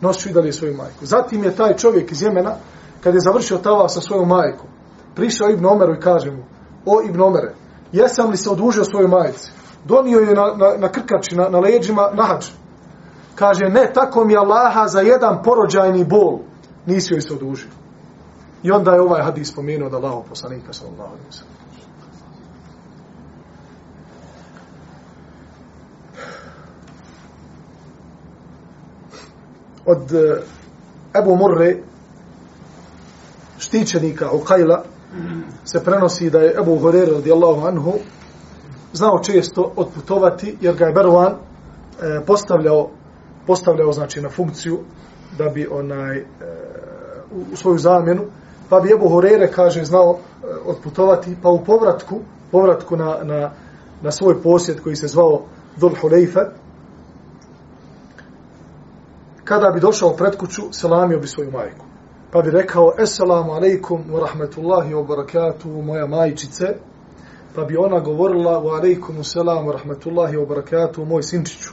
[0.00, 1.06] Nosit i dalje svoju majku.
[1.06, 2.54] Zatim je taj čovjek iz Jemena,
[3.00, 4.68] kad je završio tava sa svojom majkom,
[5.14, 6.42] prišao Ibn Omeru i kaže mu,
[6.86, 7.54] o Ibn Omere,
[7.92, 9.52] jesam li se odužio svojoj majici?
[9.84, 12.46] Donio je na, na, na krkači, na, na leđima, na hač.
[13.34, 16.47] Kaže, ne, tako mi Allaha za jedan porođajni bol
[16.88, 17.68] nisi joj se odužio.
[18.62, 21.42] I onda je ovaj hadis spomenuo da Allaho poslanika sallallahu alaihi wa
[29.86, 30.42] Od eh,
[31.18, 31.76] Ebu Murre,
[33.58, 34.82] štićenika Uqajla,
[35.64, 37.92] se prenosi da je Ebu Horer radijallahu anhu
[38.92, 42.90] znao često otputovati jer ga je Berwan eh, postavljao
[43.46, 44.78] postavljao znači na funkciju
[45.38, 46.24] da bi onaj eh,
[47.32, 48.22] u, u svoju zamjenu
[48.68, 52.20] pa bi Ebu Horeire, kaže znao e, otputovati pa u povratku
[52.52, 53.50] povratku na, na,
[54.02, 55.42] na svoj posjed koji se zvao
[55.76, 56.40] Dhul Hulejfe
[59.44, 61.84] kada bi došao pred kuću selamio bi svoju majku.
[62.30, 66.66] Pa bi rekao Assalamu alaikum wa rahmetullahi wa barakatuhu moja majčice.
[67.54, 71.70] Pa bi ona govorila wa alaikum selam wa rahmetullahi wa barakatuhu moj sinčiću.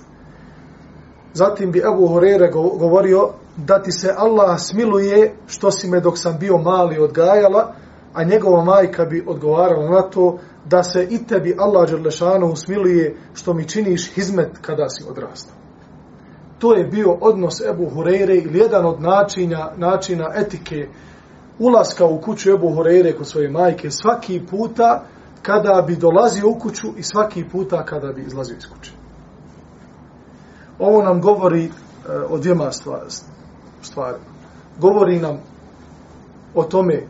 [1.34, 6.38] Zatim bi Ebu Horere govorio da ti se Allah smiluje što si me dok sam
[6.40, 7.74] bio mali odgajala
[8.14, 13.54] a njegova majka bi odgovarala na to da se i tebi Allah Đerlešanu smiluje što
[13.54, 15.56] mi činiš hizmet kada si odrastao
[16.60, 20.88] to je bio odnos Ebu Hureyre ili jedan od načina, načina etike
[21.60, 25.04] ulaska u kuću Ebu Hureyre kod svoje majke svaki puta
[25.42, 28.92] kada bi dolazio u kuću i svaki puta kada bi izlazio iz kuće.
[30.80, 32.72] Ovo nam govori uh, o dvijema
[33.86, 34.18] stvari.
[34.80, 35.40] Govori nam
[36.56, 37.04] o tome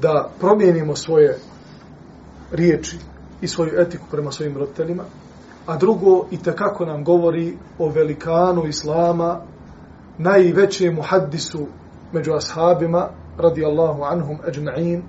[0.00, 1.38] da promijenimo svoje
[2.52, 2.96] riječi
[3.40, 5.02] i svoju etiku prema svojim roditeljima,
[5.66, 9.40] a drugo i kako nam govori o velikanu islama,
[10.18, 11.66] najvećem muhaddisu
[12.12, 15.00] među ashabima, radijallahu anhum ajma'in,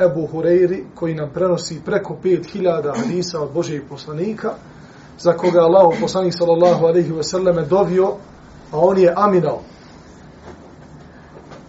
[0.00, 4.52] Ebu Hureyri, koji nam prenosi preko 5000 hadisa od Božijeg poslanika,
[5.18, 8.06] za koga Allah poslanik sallallahu alaihi ve selleme dovio,
[8.72, 9.60] a on je aminao.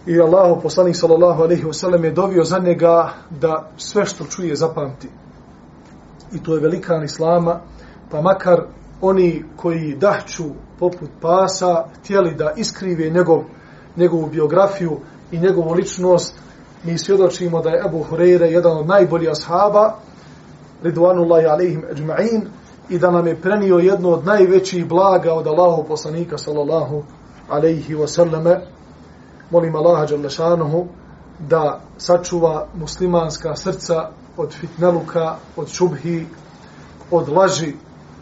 [0.08, 4.56] I Allahu poslanik sallallahu alejhi ve sellem je dovio za njega da sve što čuje
[4.56, 5.08] zapamti.
[6.32, 7.60] I to je velikan islama,
[8.10, 8.62] pa makar
[9.00, 10.44] oni koji dahću
[10.78, 13.42] poput pasa htjeli da iskrive njegov,
[13.96, 15.00] njegovu biografiju
[15.32, 16.34] i njegovu ličnost,
[16.84, 19.94] mi svjedočimo da je Ebu Hureyre jedan od najboljih ashaba,
[20.82, 22.46] ridvanullahi alaihim ajma'in,
[22.88, 27.02] i da nam je prenio jedno od najvećih blaga od Allahu poslanika sallallahu
[27.48, 28.77] alaihi wasallame.
[29.50, 30.86] Molim Allaha Đalešanuhu
[31.38, 36.26] da sačuva muslimanska srca od fitneluka, od šubhi,
[37.10, 37.72] od laži,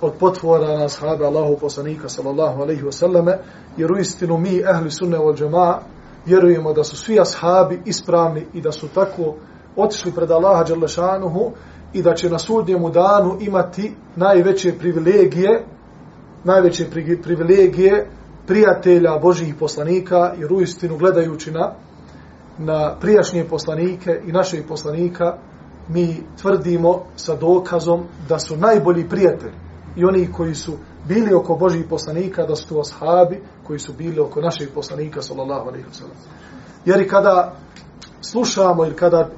[0.01, 3.39] od potvora na sahabe Allahu poslanika sallallahu alaihi wasallame,
[3.77, 5.79] jer u istinu mi, ehli sunne od džema'a,
[6.27, 9.35] vjerujemo da su svi ashabi ispravni i da su tako
[9.77, 11.53] otišli pred Allaha Đalešanuhu
[11.93, 15.65] i da će na sudnjemu danu imati najveće privilegije,
[16.45, 16.87] najveće
[17.23, 18.11] privilegije
[18.47, 21.73] prijatelja Božih poslanika, jer u istinu gledajući na,
[22.59, 25.39] na prijašnje poslanike i naše poslanika,
[25.89, 29.55] mi tvrdimo sa dokazom da su najbolji prijatelji
[29.97, 30.73] i oni koji su
[31.09, 35.69] bili oko Božih poslanika, da su to ashabi koji su bili oko naših poslanika, sallallahu
[35.69, 36.17] alaihi wa sallam.
[36.85, 37.53] Jer i kada
[38.21, 39.29] slušamo ili kada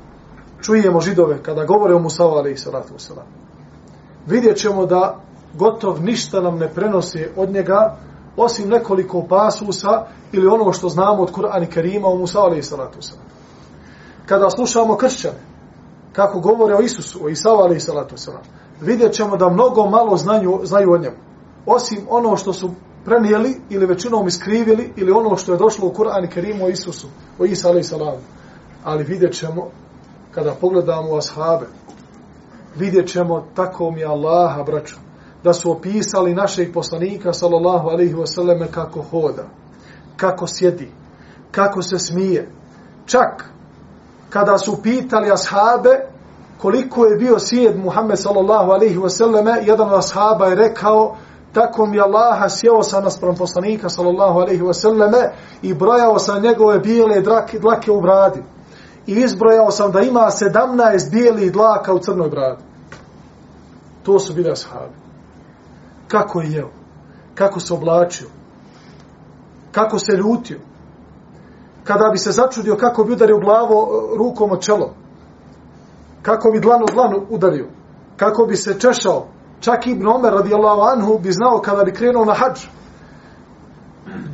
[0.61, 3.27] čujemo židove, kada govore o Musa, alaihi sallatu wa sallam,
[4.27, 5.21] vidjet ćemo da
[5.55, 7.97] gotov ništa nam ne prenosi od njega,
[8.39, 12.99] osim nekoliko pasusa ili ono što znamo od Kur'ana i Kerima o Musa, alaihi salatu
[12.99, 13.29] wasalam.
[14.27, 15.39] Kada slušamo kršćane,
[16.13, 18.43] kako govore o Isusu, o Isa, alaihi salatu wasalam,
[18.81, 21.17] vidjet ćemo da mnogo malo znaju, znaju o njemu.
[21.67, 22.71] Osim ono što su
[23.05, 27.07] prenijeli ili većinom iskrivili ili ono što je došlo u Kur'an i Kerimu o Isusu,
[27.39, 28.21] o Isa alaih salamu.
[28.85, 29.67] Ali vidjet ćemo,
[30.35, 31.67] kada pogledamo ashabe,
[32.77, 34.97] vidjet ćemo tako mi Allaha, braću,
[35.45, 39.45] da su opisali našeg poslanika, sallallahu alaihi wasallam, kako hoda,
[40.17, 40.91] kako sjedi,
[41.51, 42.49] kako se smije.
[43.07, 43.45] Čak,
[44.31, 46.01] kada su pitali ashabe,
[46.59, 51.17] koliko je bio sjed Muhammed sallallahu alaihi wasallam, jedan od ashaba je rekao,
[51.53, 55.31] tako mi Allaha sjeo sam naspram poslanika sallallahu alaihi wasallam
[55.63, 58.43] i brojao sam njegove bijele dlake, dlake u bradi.
[59.07, 62.63] I izbrojao sam da ima 17 bijelih dlaka u crnoj bradi.
[64.03, 65.08] To su bili ashabi.
[66.09, 66.71] Kako je jeo?
[67.35, 68.29] Kako se oblačio?
[69.73, 70.59] Kako se ljutio?
[71.89, 74.95] kada bi se začudio kako bi udario glavo e, rukom od čelo,
[76.23, 77.67] kako bi dlanu dlanu udario,
[78.17, 79.27] kako bi se češao,
[79.61, 82.67] čak Ibn Omer radijallahu anhu bi znao kada bi krenuo na hađ,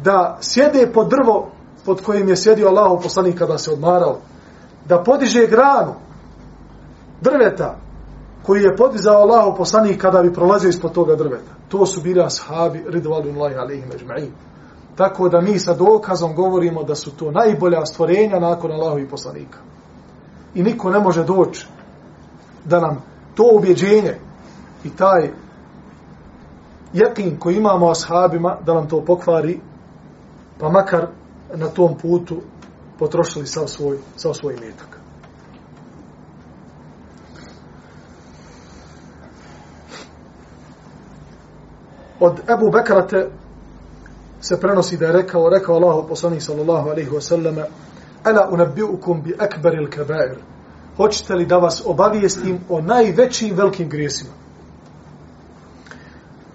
[0.03, 1.51] da sjede pod drvo
[1.85, 4.19] pod kojim je sjedio Allahov poslanik kada se odmarao,
[4.89, 5.95] da podiže granu
[7.21, 7.77] drveta
[8.47, 11.54] koji je podizao Allahov poslanik kada bi prolazio ispod toga drveta.
[11.68, 14.31] To su bili ashabi ridvalullahi alaihim ajma'in.
[14.96, 19.59] Tako da mi sa dokazom govorimo da su to najbolja stvorenja nakon Allahovih poslanika.
[20.55, 21.66] I niko ne može doći
[22.64, 23.03] da nam
[23.35, 24.18] to ubjeđenje
[24.85, 25.31] i taj
[26.92, 29.61] jekin koji imamo ashabima da nam to pokvari,
[30.59, 31.07] pa makar
[31.55, 32.37] na tom putu
[32.98, 34.93] potrošili sav svoj, sav svoj metak.
[42.20, 43.31] Od Ebu Bekrate
[44.40, 47.66] se prenosi da je rekao, rekao Allahu poslanik sallallahu alaihi wa Ela
[48.24, 50.38] Ala unabbi'ukum bi akbaril kabair.
[50.96, 54.31] Hoćete li da vas obavijestim o najvećim velikim grijesima?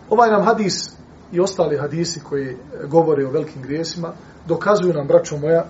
[0.09, 0.91] Ovaj nam hadis
[1.31, 4.13] i ostali hadisi koji govore o velikim grijesima
[4.47, 5.65] dokazuju nam, braćo moja,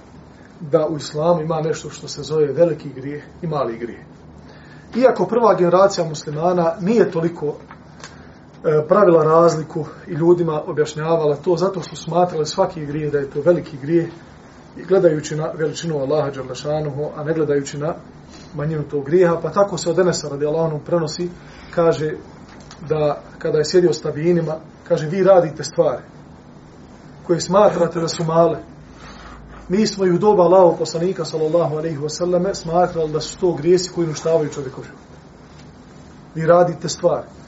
[0.60, 4.02] da u islamu ima nešto što se zove veliki grijeh i mali grijeh.
[4.96, 7.56] Iako prva generacija muslimana nije toliko
[8.66, 13.42] E, pravila razliku i ljudima objašnjavala to, zato što smatrali svaki grije da je to
[13.42, 14.10] veliki grije
[14.78, 17.94] i gledajući na veličinu Allaha Đarlašanuhu, a ne gledajući na
[18.56, 21.30] manjinu tog grijeha, pa tako se od Enesa radi Allahom prenosi,
[21.76, 22.14] kaže
[22.90, 24.56] da kada je sjedio s tabijinima,
[24.88, 26.04] kaže vi radite stvari
[27.28, 28.58] koje smatrate da su male.
[29.70, 33.92] Mi smo i u doba Allahov poslanika sallallahu alaihi wasallam smatrali da su to grijesi
[33.96, 35.00] koji nuštavaju čovjekov život.
[36.36, 37.39] Vi radite stvari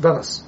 [0.00, 0.44] danas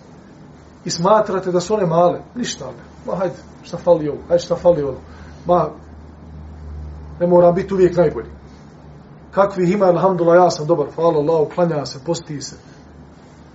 [0.85, 2.21] i smatrate da su one male.
[2.35, 2.83] Ništa ne.
[3.07, 4.19] Ma hajde, šta fali ovo?
[4.29, 4.99] Hajde, šta fali ono.
[5.47, 5.69] Ma,
[7.21, 8.29] ne mora biti uvijek najbolji.
[9.31, 12.57] Kakvi ima, alhamdulillah, ja sam dobar, hvala Allah, klanja se, posti se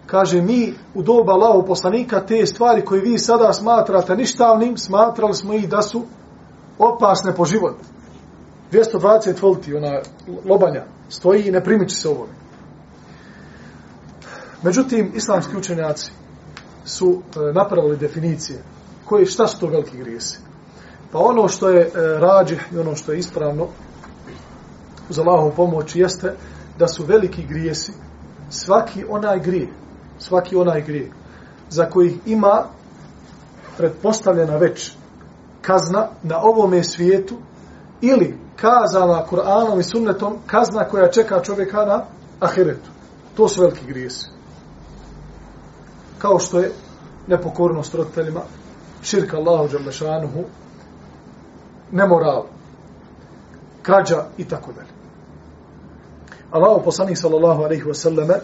[0.08, 5.54] kaže mi u doba Allahov poslanika te stvari koje vi sada smatrate ništavnim, smatrali smo
[5.54, 6.02] i da su
[6.80, 7.76] opasne po život.
[8.72, 10.00] 220 volti, ona
[10.46, 12.34] lobanja, stoji i ne primiči se ovome.
[14.64, 16.12] Međutim, islamski učenjaci
[16.86, 18.64] su e, napravili definicije
[19.06, 20.40] koje, šta su to veliki grijesi.
[21.12, 23.68] Pa ono što je e, rađe i ono što je ispravno
[25.10, 26.34] uz Allahovu pomoć jeste
[26.80, 27.92] da su veliki grijesi
[28.50, 29.68] svaki onaj grije
[30.20, 31.12] svaki onaj grijeh
[31.70, 32.64] za koji ima
[33.78, 34.92] pretpostavljena već
[35.62, 37.36] kazna na ovome svijetu
[38.02, 42.04] ili kazana Kur'anom i sunnetom kazna koja čeka čovjeka na
[42.40, 42.90] ahiretu.
[43.36, 44.37] To su veliki grijesi.
[46.18, 46.72] Kao što je
[47.28, 48.42] nepokornost roditeljima,
[49.02, 50.44] širka Allahu Đalešanuhu,
[51.92, 52.46] nemoral,
[53.82, 54.98] krađa i tako dalje.
[56.52, 58.40] Allahu poslanik sallallahu alaihi wasallame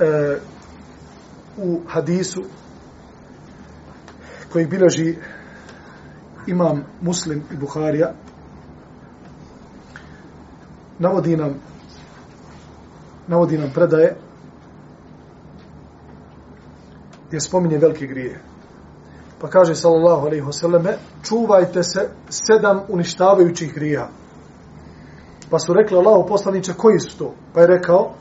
[0.00, 0.38] e,
[1.56, 2.42] u hadisu
[4.52, 5.16] koji biloži
[6.46, 8.12] imam muslim i Buharija
[10.98, 11.54] navodi nam
[13.26, 14.16] navodi nam predaje
[17.28, 18.40] gdje spominje velike grije.
[19.40, 24.08] Pa kaže sallallahu alaihi wasallame čuvajte se sedam uništavajućih grija.
[25.50, 27.34] Pa su rekli Allahu poslaniče koji su to?
[27.54, 28.12] Pa je rekao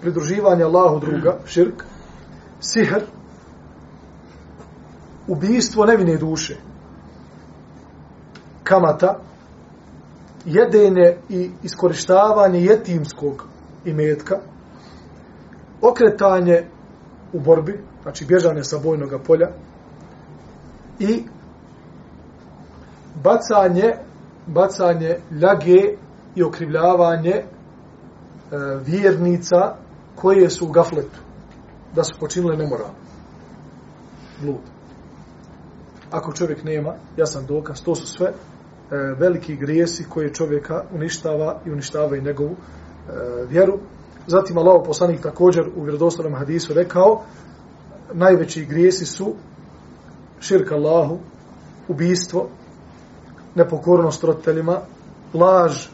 [0.00, 1.84] pridruživanje Allahu druga, širk,
[2.60, 3.02] sihr,
[5.28, 6.56] ubijstvo nevine duše,
[8.64, 9.18] kamata,
[10.44, 13.48] jedenje i iskorištavanje jetimskog
[13.84, 14.38] imetka,
[15.82, 16.64] okretanje
[17.34, 19.48] u borbi, znači bježanje sa bojnog polja,
[20.98, 21.22] i
[23.22, 23.92] bacanje,
[24.46, 25.96] bacanje ljage
[26.34, 27.44] i okrivljavanje e,
[28.86, 29.74] vjernica
[30.14, 31.18] koje su u gafletu,
[31.94, 32.90] da su počinile nemoral.
[34.42, 34.56] Blud.
[36.10, 38.34] Ako čovjek nema, ja sam dokaz, to su sve e,
[39.18, 43.12] veliki grijesi koje čovjeka uništava i uništava i njegovu e,
[43.48, 43.78] vjeru.
[44.26, 47.22] Zatim Allah poslanik također u vjerodostavnom hadisu rekao,
[48.12, 49.34] najveći grijesi su
[50.40, 51.18] širk Allahu,
[51.88, 52.48] ubijstvo,
[53.54, 54.78] nepokornost roditeljima,
[55.34, 55.86] laž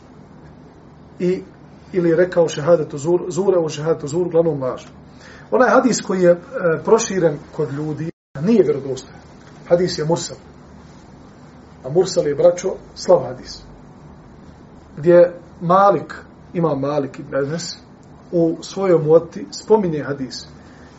[1.18, 1.43] i
[1.93, 4.83] ili je rekao šehadetu zur, zure u šehadetu zur, glavnom laž.
[5.51, 6.39] Onaj hadis koji je e,
[6.85, 8.11] proširen kod ljudi
[8.43, 9.20] nije vjerodostojan.
[9.68, 10.37] Hadis je mursal.
[11.85, 13.62] A mursal je, braćo, slav hadis.
[14.97, 16.14] Gdje Malik,
[16.55, 17.78] ima Malik i Enes,
[18.33, 20.47] u svojoj moti spominje hadis.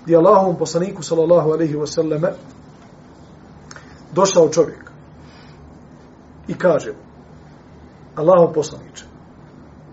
[0.04, 2.34] Gdje Allahovom poslaniku, sallallahu alaihi wa sallame,
[4.12, 4.92] došao čovjek.
[6.48, 6.94] i kaže
[8.16, 9.06] Allahov poslaniče,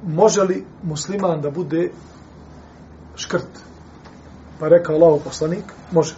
[0.07, 1.91] može li musliman da bude
[3.15, 3.49] škrt?
[4.61, 6.15] Pa rekao Allahov poslanik, može.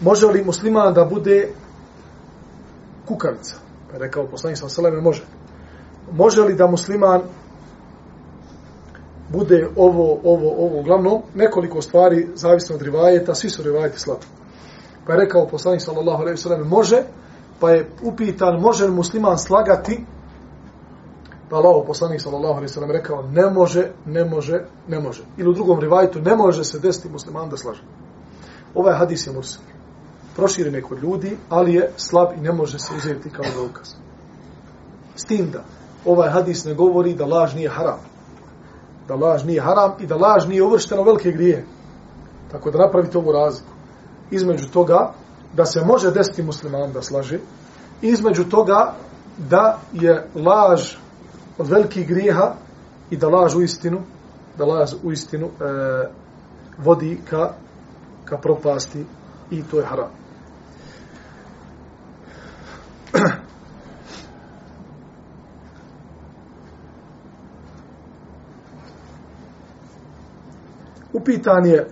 [0.00, 1.52] Može li musliman da bude
[3.06, 3.56] kukavica?
[3.90, 5.22] Pa rekao poslanik sa seleme, može.
[6.12, 7.22] Može li da musliman
[9.32, 14.26] bude ovo, ovo, ovo, uglavnom, nekoliko stvari, zavisno od rivajeta, svi su rivajeti slabi.
[15.06, 17.02] Pa je rekao poslanik sallallahu alaihi sallam, može,
[17.60, 20.04] pa je upitan, može li musliman slagati,
[21.50, 25.22] pa Allah, poslanik sallallahu alaihi sallam, rekao, ne može, ne može, ne može.
[25.36, 27.82] Ili u drugom rivajetu, ne može se desiti musliman da slaže.
[28.74, 29.62] Ovaj hadis je mursal.
[30.36, 33.88] Proširen je kod ljudi, ali je slab i ne može se uzeti kao dokaz.
[35.16, 35.64] S tim da,
[36.04, 38.09] ovaj hadis ne govori da laž nije haram.
[39.10, 41.64] Da laž nije haram i da laž nije uvršteno velike grije.
[42.50, 43.72] Tako da napravite ovu razliku
[44.30, 45.12] između toga
[45.52, 47.38] da se može desiti musliman da slaže
[48.02, 48.94] i između toga
[49.38, 50.94] da je laž
[51.58, 52.54] od velikih grijeha
[53.10, 54.00] i da laž u istinu
[54.58, 55.50] da laž u istinu e,
[56.78, 57.52] vodi ka,
[58.24, 59.04] ka propasti
[59.50, 60.10] i to je haram.
[71.20, 71.86] Upitan je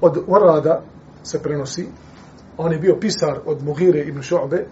[0.00, 0.82] od Orada
[1.22, 1.88] se prenosi,
[2.56, 4.66] on je bio pisar od Mughire ibn Šobe,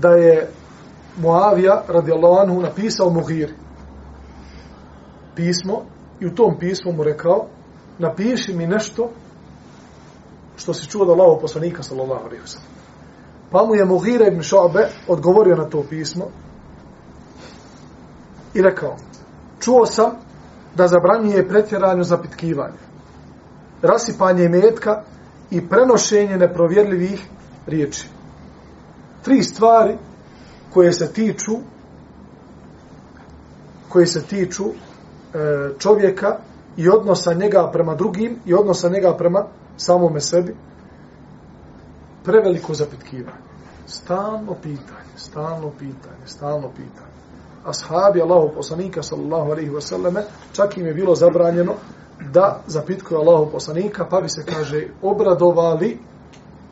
[0.00, 0.48] da je
[1.16, 3.54] Muavija radijallahu anhu napisao Mugiri
[5.34, 5.82] pismo
[6.20, 7.46] i u tom pismu mu rekao
[7.98, 9.10] napiši mi nešto
[10.56, 12.58] što se čuo da lavo poslanika sallallahu alaihi wa
[13.50, 16.24] Pa mu je Mughire ibn Šu'be odgovorio na to pismo
[18.54, 18.96] i rekao
[19.64, 20.10] čuo sam
[20.76, 22.92] da zabranjuje pretjeranju zapitkivanje
[23.82, 25.02] rasipanje metka
[25.50, 27.26] i prenošenje neprovjerljivih
[27.66, 28.08] riječi.
[29.22, 29.98] Tri stvari
[30.72, 31.52] koje se tiču
[33.88, 36.38] koje se tiču e, čovjeka
[36.76, 39.46] i odnosa njega prema drugim i odnosa njega prema
[39.76, 40.56] samome sebi
[42.24, 43.42] preveliko zapitkivanje.
[43.86, 47.11] Stalno pitanje, stalno pitanje, stalno pitanje.
[47.64, 51.74] Ashabi Allahu poslanika sallallahu alaihi ve selleme čak im je bilo zabranjeno
[52.32, 55.98] da zapitkuju Allahu poslanika, pa bi se, kaže, obradovali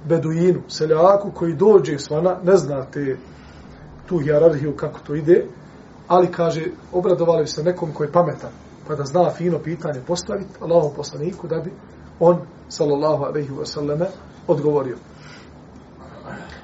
[0.04, 3.16] beduinu, seljaku koji dođe svana, ne znate
[4.06, 5.46] tu hijerarhiju kako to ide,
[6.08, 8.50] ali, kaže, obradovali se nekom koji je pametan,
[8.88, 11.72] pa da zna fino pitanje postaviti Allahu poslaniku, da bi
[12.20, 12.38] on,
[12.68, 14.06] sallallahu alaihi ve selleme
[14.46, 14.96] odgovorio.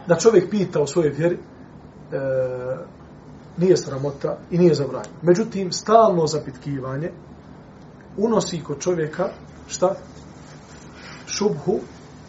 [0.06, 1.38] Da čovjek pita o svojoj vjeri,
[2.12, 2.18] e,
[3.56, 5.16] nije sramota i nije zabranjeno.
[5.22, 7.10] Međutim, stalno zapitkivanje,
[8.16, 9.28] unosi kod čovjeka
[9.68, 9.94] šta?
[11.26, 11.78] Šubhu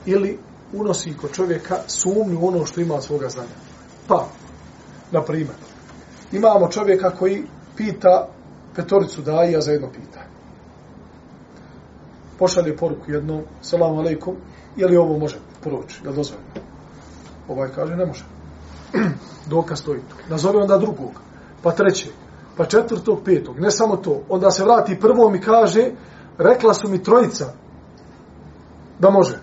[0.05, 0.39] ili
[0.73, 3.57] unosi kod čovjeka sumnju ono što ima svoga znanja.
[4.07, 4.27] Pa,
[5.11, 5.55] na primjer,
[6.31, 7.43] imamo čovjeka koji
[7.75, 8.27] pita
[8.75, 10.27] petoricu daja za jedno pitanje.
[12.39, 14.35] Pošalje poruku jednom, salamu alaikum,
[14.75, 16.49] je li ovo može proći, je li dozvoljeno?
[17.47, 18.36] Ovaj kaže, ne može.
[19.49, 19.99] Dokaz stoji.
[20.29, 21.11] Nazove onda drugog,
[21.63, 22.11] pa trećeg,
[22.57, 24.21] pa četvrtog, petog, ne samo to.
[24.29, 25.91] Onda se vrati prvom i kaže,
[26.37, 27.45] rekla su mi trojica
[28.99, 29.39] da može.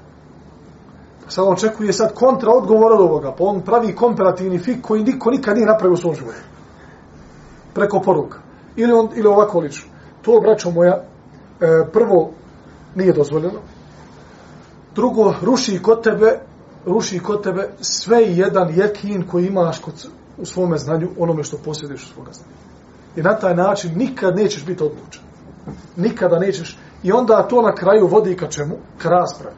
[1.24, 5.04] Pa sad on čekuje sad kontra odgovor od ovoga, pa on pravi komparativni fik koji
[5.04, 6.38] niko nikad nije napravio u svom životu.
[7.74, 8.38] Preko poruka.
[8.76, 9.90] Ili, on, ili ovako lično.
[10.22, 11.04] To, braćo moja,
[11.60, 12.30] e, prvo
[12.94, 13.60] nije dozvoljeno.
[14.94, 16.40] Drugo, ruši kod tebe,
[16.86, 20.08] ruši kod tebe sve jedan jekin koji imaš kod,
[20.38, 22.54] u svome znanju, onome što posjediš u svoga znanja.
[23.16, 25.22] I na taj način nikad nećeš biti odlučen.
[25.96, 26.78] Nikada nećeš.
[27.02, 28.74] I onda to na kraju vodi ka čemu?
[28.98, 29.56] Ka raspravi.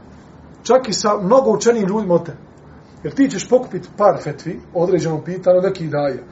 [0.63, 2.39] Čak i sa mnogo učenim ljudima od tebe.
[3.03, 6.25] Jer ti ćeš pokupiti par fetvi određeno određenom pitanju nekih daje.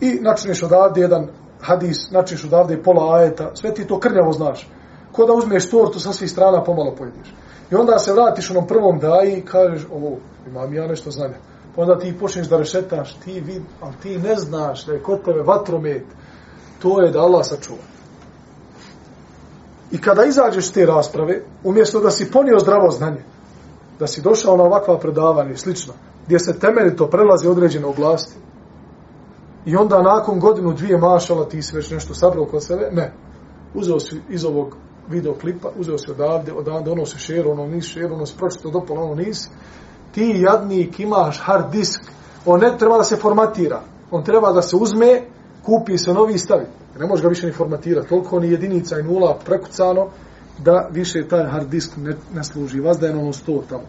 [0.00, 1.28] I načineš odavde jedan
[1.60, 4.68] hadis, načineš odavde pola ajeta, sve ti to krnjavo znaš.
[5.12, 7.34] Ko da uzmeš tortu sa svih strana pomalo pojediš.
[7.70, 10.16] I onda se vratiš onom prvom daji i kažeš, ovo,
[10.48, 11.36] imam ja nešto znanja.
[11.76, 15.24] Pa onda ti počneš da rešetaš, ti vid, ali ti ne znaš da je kod
[15.24, 16.04] tebe vatromet,
[16.82, 17.82] to je da Allah sačuva.
[19.90, 23.22] I kada izađeš te rasprave, umjesto da si ponio zdravo znanje,
[23.98, 25.92] da si došao na ovakva predavanja i slično,
[26.26, 28.34] gdje se temeljito prelazi određene oblasti,
[29.68, 33.12] i onda nakon godinu, dvije mašala, ti si već nešto sabrao kod sebe, ne.
[33.74, 34.76] Uzeo si iz ovog
[35.08, 39.02] videoklipa, uzeo si odavde, odavde, ono se šero, ono nisi šero, ono se pročito dopolo,
[39.02, 39.48] ono nisi.
[40.12, 42.00] Ti, jadnik, imaš hard disk,
[42.46, 43.80] on ne treba da se formatira,
[44.10, 45.22] on treba da se uzme,
[45.64, 46.66] kupi se novi i stavi.
[46.98, 48.08] Ne može ga više ni formatirati.
[48.08, 50.08] Toliko ni jedinica i nula prekucano
[50.58, 52.80] da više taj hard disk ne, ne služi.
[52.80, 53.84] Vas da je ono sto tamo.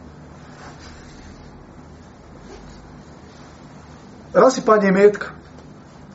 [4.33, 5.27] Rasipanje metka.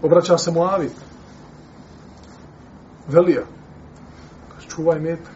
[0.03, 0.91] Obraća se Moavi,
[3.09, 3.43] Velija.
[4.69, 5.35] Čuvaj metak.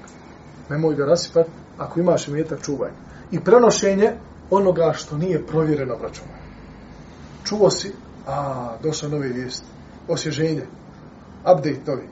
[0.71, 1.51] Nemoj ga rasipati.
[1.79, 2.91] Ako imaš metak, čuvaj.
[3.31, 4.13] I prenošenje
[4.51, 6.23] onoga što nije provjereno, braćo.
[7.45, 7.93] Čuo si,
[8.27, 9.67] a, došla nove vijesti.
[10.09, 10.67] Osježenje.
[11.41, 12.09] Update novi.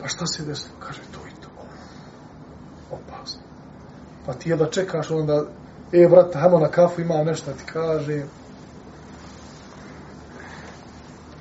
[0.00, 0.74] Pa šta se desilo?
[0.78, 1.48] Kaže, to i to.
[2.90, 3.40] Opasno.
[4.26, 5.44] Pa ti je da čekaš onda,
[5.92, 8.22] e, brate, hajmo na kafu, imam nešto ti kaže.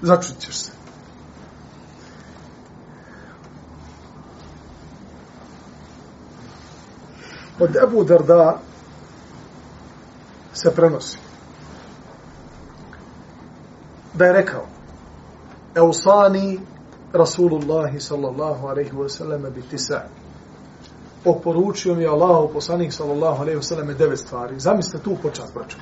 [0.02, 0.72] Začut ćeš se.
[7.60, 8.60] Od Ebu Darda
[10.64, 11.18] se prenosi.
[14.14, 14.66] Da je rekao,
[15.76, 16.60] Eusani
[17.14, 20.02] Rasulullahi sallallahu alaihi wa sallam bi tisa.
[21.26, 24.60] Oporučio mi Allahu poslanik sallallahu alaihi wa sallam devet stvari.
[24.60, 25.78] Zamislite tu počas, braću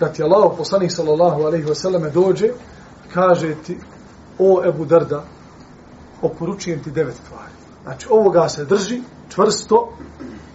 [0.00, 2.48] Da ti Allahu poslanik sallallahu alaihi wa sallam dođe,
[3.14, 3.78] kaže ti,
[4.38, 5.24] o Ebu Darda,
[6.22, 7.52] oporučujem ti devet stvari.
[7.82, 9.92] Znači, ovoga se drži čvrsto,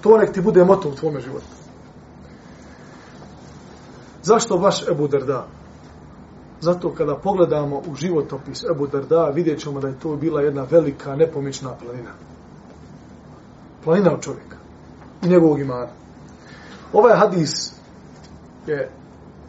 [0.02, 1.60] to nek ti bude moto u tvome životu.
[4.24, 5.48] Zašto baš Ebu Darda?
[6.62, 11.16] Zato kada pogledamo u životopis Ebu Darda, vidjet ćemo da je to bila jedna velika,
[11.16, 12.12] nepomična planina.
[13.84, 14.58] Planina od čovjeka
[15.24, 15.88] i njegovog imana.
[16.94, 17.74] Ovaj hadis
[18.68, 18.90] je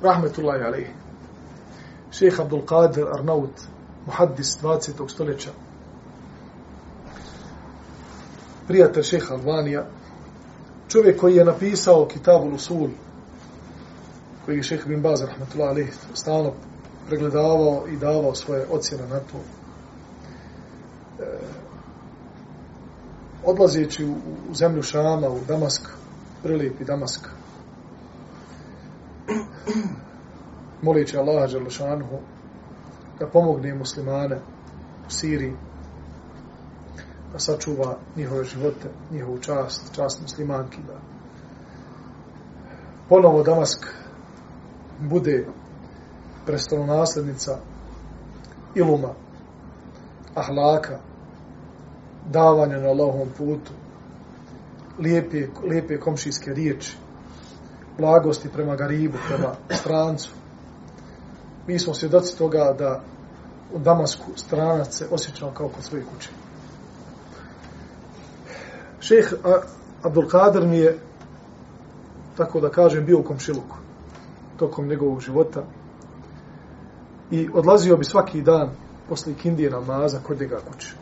[0.03, 0.93] rahmetullahi alaihi.
[2.11, 3.61] Šejh Abdul Qadir Arnaut,
[4.07, 5.09] muhaddis 20.
[5.09, 5.51] stoljeća,
[8.67, 9.87] prijatelj šeha Albanija,
[10.89, 12.89] čovjek koji je napisao Kitabu Lusul,
[14.45, 16.53] koji je šeheh Bin Baz, rahmetullahi alaihi, stalno
[17.07, 19.39] pregledavao i davao svoje ocjene na to.
[21.23, 21.39] E,
[23.45, 24.15] odlazeći u,
[24.51, 25.89] u zemlju Šama, u Damask,
[26.43, 27.29] prilijepi Damask,
[30.83, 32.19] molići Allaha Đalešanuhu
[33.19, 34.37] da pomogne muslimane
[35.07, 35.57] u Siriji,
[37.33, 40.99] da sačuva njihove živote, njihovu čast, čast muslimanki, da
[43.09, 43.87] ponovo Damask
[45.01, 45.47] bude
[46.47, 47.59] prestolonaslednica
[48.75, 49.15] iluma,
[50.35, 50.99] ahlaka,
[52.31, 53.73] davanja na Allahovom putu,
[54.99, 56.97] lijepe, lijepe komšijske riječi,
[57.99, 60.31] blagosti prema garibu, prema strancu.
[61.67, 63.03] Mi smo svjedoci toga da
[63.75, 66.29] u Damasku stranac se osjećao kao kod svoje kuće.
[69.01, 69.33] Šeh
[70.03, 70.99] Abdul Kader mi je,
[72.37, 73.77] tako da kažem, bio u komšiluku
[74.61, 75.65] tokom njegovog života,
[77.31, 78.71] i odlazio bi svaki dan
[79.09, 80.95] posle kindije namaza kod njega kuće.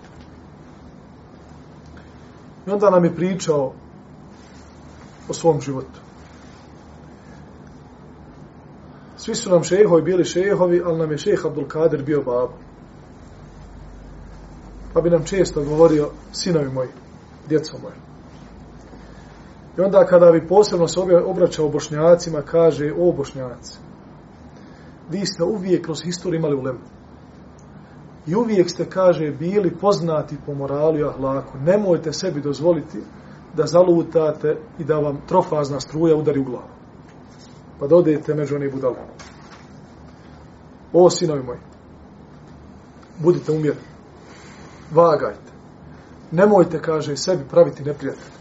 [2.67, 3.73] I onda nam je pričao
[5.29, 6.01] o svom životu.
[9.17, 12.53] Svi su nam šehovi bili šehovi, ali nam je šeh Abdul Kadir bio babo.
[14.95, 16.89] Pa bi nam često govorio, sinovi moji,
[17.49, 18.08] djeco moje.
[19.79, 23.79] I onda kada bi posebno se obraćao bošnjacima, kaže, o bošnjaci,
[25.11, 26.79] vi ste uvijek kroz historiju imali ulemu.
[28.26, 31.59] I uvijek ste, kaže, bili poznati po moralu i ahlaku.
[31.59, 32.99] Nemojte sebi dozvoliti
[33.57, 36.68] da zalutate i da vam trofazna struja udari u glavu.
[37.81, 38.97] Pa dodajete među onih budale.
[40.93, 41.59] O, sinovi moji,
[43.18, 43.83] budite umjerni.
[44.91, 45.53] Vagajte.
[46.33, 48.39] Nemojte, kaže, sebi praviti neprijatelje.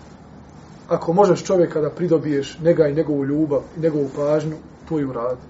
[0.88, 4.56] Ako možeš čovjeka da pridobiješ njega i njegovu ljubav i njegovu pažnju,
[4.90, 5.42] to i uradi.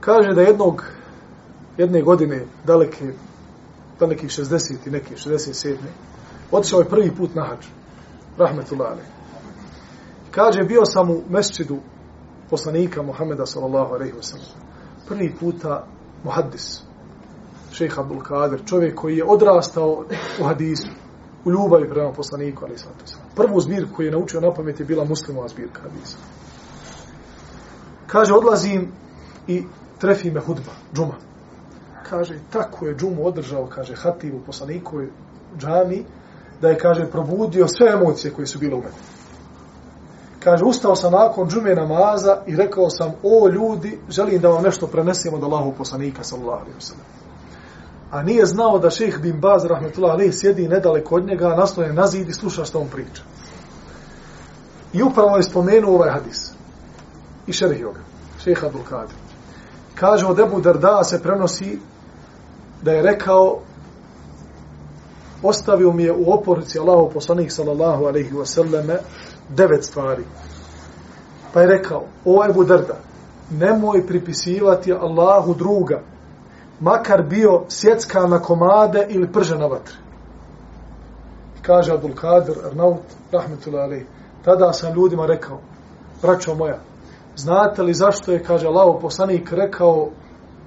[0.00, 0.84] Kaže da jednog,
[1.76, 3.12] jedne godine, daleke,
[4.00, 5.76] dalekih 60 i neke, 67.
[6.50, 7.66] Otišao je prvi put na hađ.
[8.38, 9.00] Rahmetullahi.
[10.30, 11.78] Kaže, bio sam u mesčidu
[12.50, 14.46] poslanika Muhammeda sallallahu alaihi wa sallam.
[15.08, 15.86] Prvi puta
[16.24, 16.82] muhaddis,
[17.72, 20.04] šejh Abdul Kader, čovjek koji je odrastao
[20.40, 20.88] u hadisu,
[21.48, 22.92] u ljubavi prema poslaniku, ali sam
[23.36, 26.16] Prvu zbirku koju je naučio na pamet je bila muslimova zbirka hadisa.
[28.06, 28.92] Kaže, odlazim
[29.46, 29.64] i
[29.98, 31.14] trefi me hudba, džuma.
[32.10, 35.02] Kaže, tako je džumu održao, kaže, hativu poslaniku
[35.58, 36.04] džami,
[36.60, 38.96] da je, kaže, probudio sve emocije koje su bile u meni.
[40.44, 44.86] Kaže, ustao sam nakon džume namaza i rekao sam, o ljudi, želim da vam nešto
[44.86, 47.27] prenesem od Allahu poslanika, sallallahu alaihi wa
[48.10, 52.06] A nije znao da šeh bin Baz, rahmetullah alaihi, sjedi nedaleko od njega, naslonjen na
[52.06, 53.22] zid i sluša što on priča.
[54.92, 56.52] I upravo je spomenuo ovaj hadis.
[57.46, 58.00] I šerhio ga.
[58.44, 59.28] Šeha Abdul Kadir
[59.98, 61.78] kaže od Ebu Darda se prenosi
[62.82, 63.58] da je rekao
[65.42, 68.96] ostavio mi je u oporici Allahu poslanik sallallahu alaihi wasallame
[69.48, 70.24] devet stvari.
[71.52, 72.96] Pa je rekao, o Ebu Darda,
[73.50, 76.00] nemoj pripisivati Allahu druga,
[76.80, 79.94] makar bio sjecka na komade ili prže na vatri.
[81.62, 83.02] Kaže Abdul Kadir Arnaut,
[83.32, 84.06] rahmetullahi alaih,
[84.44, 85.58] tada sam ljudima rekao,
[86.22, 86.78] braćo moja,
[87.36, 90.08] znate li zašto je, kaže Allaho poslanik rekao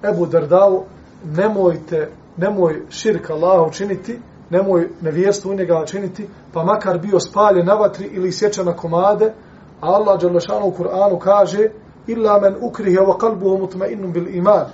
[0.03, 0.83] Ebu Dardau,
[1.23, 7.73] nemojte, nemoj širka Allah činiti, nemoj nevjerstvo u njega činiti, pa makar bio spaljen na
[7.73, 9.33] vatri ili sjeća na komade,
[9.81, 11.69] Allah Đalešanu u Kur'anu kaže,
[12.07, 14.65] illa men ukrihe wa kalbuhu mutmainnum bil iman,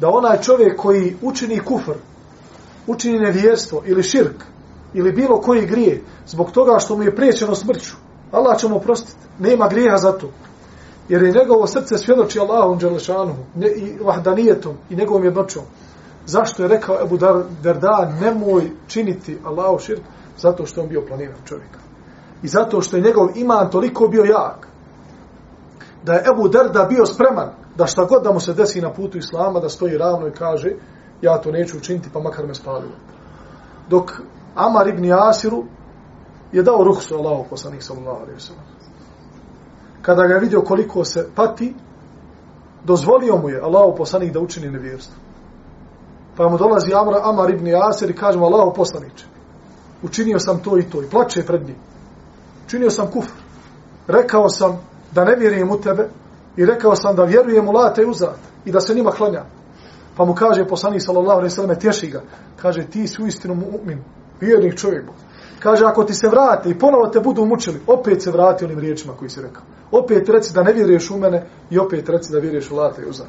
[0.00, 1.94] da onaj čovjek koji učini kufr,
[2.86, 4.44] učini nevjerstvo ili širk,
[4.94, 7.96] ili bilo koji grije, zbog toga što mu je priječeno smrću,
[8.32, 9.18] Allah će mu oprostiti.
[9.38, 10.30] Nema grijeha za to.
[11.08, 13.34] Jer je njegovo srce svjedoči Allahom Đelešanu
[13.76, 15.62] i vahdanijetom i njegovom jednoćom.
[16.26, 17.18] Zašto je rekao Ebu
[17.62, 20.02] Darda nemoj činiti Allahu širk?
[20.38, 21.70] Zato što on bio planiran čovjek.
[22.42, 24.68] I zato što je njegov iman toliko bio jak.
[26.04, 29.18] Da je Ebu Darda bio spreman da šta god da mu se desi na putu
[29.18, 30.72] Islama, da stoji ravno i kaže
[31.22, 32.92] ja to neću učiniti pa makar me spalilo.
[33.88, 34.12] Dok
[34.54, 35.64] Amar ibn Asiru
[36.52, 38.64] je dao ruhsu Allahu poslanik sallallahu alejhi ve sellem.
[40.02, 41.74] Kada ga vidio koliko se pati,
[42.84, 45.16] dozvolio mu je Allahu poslanik da učini nevjerstvo.
[46.36, 49.24] Pa mu dolazi Amr, Amar ibn Asir i kaže mu Allahu poslaniče,
[50.02, 51.76] učinio sam to i to i plače pred njim.
[52.66, 53.32] Učinio sam kufr.
[54.06, 54.80] Rekao sam
[55.12, 56.08] da ne vjerujem u tebe
[56.56, 59.44] i rekao sam da vjerujem u late i uzat i da se njima klanja.
[60.16, 62.22] Pa mu kaže poslanik sallallahu alejhi ve selleme tješi ga.
[62.56, 63.98] Kaže ti si uistinu mu'min,
[64.40, 65.04] vjernik čovjek.
[65.60, 69.12] Kaže, ako ti se vrati i ponovo te budu mučili, opet se vrati onim riječima
[69.18, 69.62] koji si rekao.
[69.90, 73.28] Opet reci da ne vjeruješ u mene i opet reci da vjeruješ u late uzat.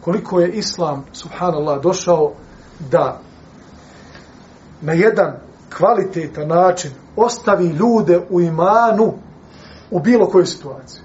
[0.00, 2.32] Koliko je Islam, subhanallah, došao
[2.90, 3.20] da
[4.80, 5.36] na jedan
[5.76, 9.12] kvalitetan način ostavi ljude u imanu
[9.90, 11.02] u bilo kojoj situaciji.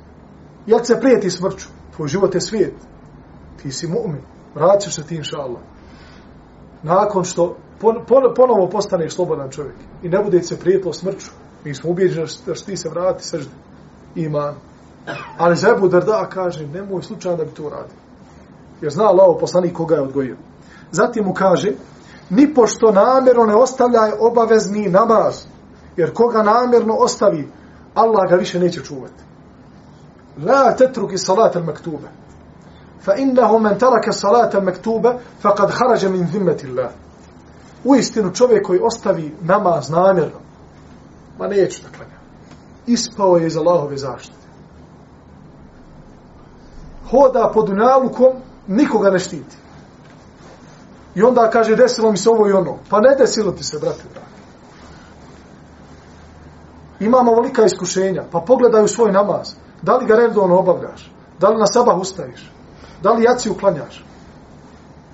[0.65, 1.67] Jel se prijeti smrću?
[1.95, 2.73] Tvoj život je svijet.
[3.61, 4.21] Ti si mu'min.
[4.55, 5.61] Vraćaš se ti, inša Allah.
[6.83, 11.31] Nakon što pon, pon, ponovo postaneš slobodan čovjek i ne bude se prijetilo smrću.
[11.65, 13.53] Mi smo ubijeđeni da što ti se vrati sržde.
[14.15, 14.55] Iman.
[15.37, 17.95] Ali za Ebu Darda kaže, nemoj slučajno da bi to uradio.
[18.81, 20.37] Jer zna Allah poslanik koga je odgojio.
[20.91, 21.71] Zatim mu kaže,
[22.29, 25.45] ni pošto namjerno ne ostavljaj obavezni namaz,
[25.97, 27.47] jer koga namjerno ostavi,
[27.93, 29.23] Allah ga više neće čuvati.
[30.45, 32.07] La tetruki salat al maktube.
[33.01, 36.91] Fa innahu men taraka salat al maktube, fa kad harađa min zimmeti Allah
[37.83, 40.39] u istinu čovjek koji ostavi namaz namjerno,
[41.39, 42.19] ma neću da klanja.
[42.87, 44.47] Ispao je iz Allahove zaštite.
[47.09, 48.33] Hoda pod unalukom,
[48.67, 49.57] nikoga ne štiti.
[51.15, 52.77] I onda kaže, desilo mi se ovo i ono.
[52.89, 54.40] Pa ne desilo ti se, brate, brate.
[57.01, 59.53] Imamo velika iskušenja, pa pogledaj u svoj namaz.
[59.81, 61.11] Da li ga redovno obavljaš?
[61.39, 62.51] Da li na sabah ustaviš?
[63.03, 64.05] Da li jaci uklanjaš?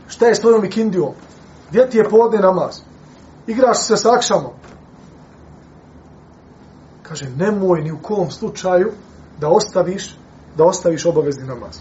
[0.08, 1.14] Šta je s tvojom ikindijom?
[1.70, 2.82] Gdje ti je podne namaz?
[3.48, 4.52] Igraš se s akšamom.
[7.04, 8.92] Kaže, nemoj ni u kom slučaju
[9.40, 10.18] da ostaviš,
[10.58, 11.80] da ostaviš obavezni namaz.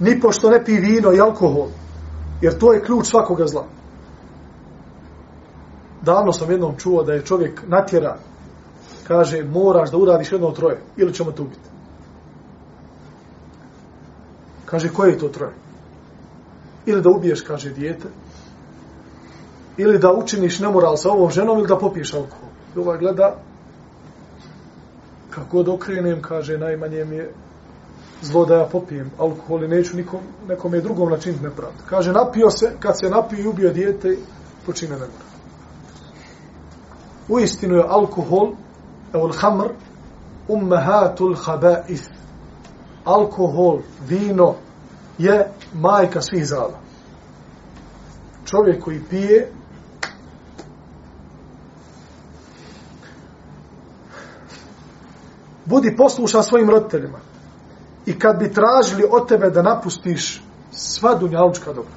[0.00, 1.68] Ni pošto ne pi vino i alkohol,
[2.40, 3.64] jer to je ključ svakoga zla.
[6.02, 8.16] Davno sam jednom čuo da je čovjek natjera,
[9.10, 11.68] kaže, moraš da uradiš jedno troje, ili ćemo te ubiti.
[14.64, 15.52] Kaže, koje je to troje?
[16.86, 18.08] Ili da ubiješ, kaže, dijete,
[19.76, 22.48] ili da učiniš nemoral sa ovom ženom ili da popiješ alkohol.
[22.76, 23.34] I ovaj gleda
[25.30, 27.32] kako god okrenem, kaže, najmanje mi je
[28.22, 31.82] zlo da ja popijem alkohol i neću nikom, nekom je drugom načiniti nepravdu.
[31.86, 34.16] Kaže, napio se, kad se napio i ubio dijete,
[34.66, 35.30] počine nemoral.
[37.28, 38.52] U istinu je alkohol,
[39.12, 39.74] evo l'hamr,
[40.48, 42.08] ummehatul habaith.
[43.04, 44.54] Alkohol, vino,
[45.18, 46.78] je majka svih zala.
[48.44, 49.52] Čovjek koji pije,
[55.64, 57.18] budi poslušan svojim roditeljima.
[58.06, 60.42] I kad bi tražili od tebe da napustiš
[60.72, 61.94] sva dunjalučka dobra.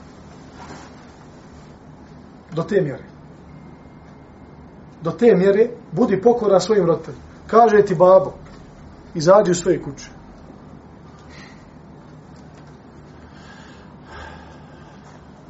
[2.52, 3.13] Do te mjere.
[5.04, 7.24] Do te mjere budi pokora svojim roditeljima.
[7.48, 8.34] Kaže ti babo,
[9.16, 10.10] izađi u svoje kuće.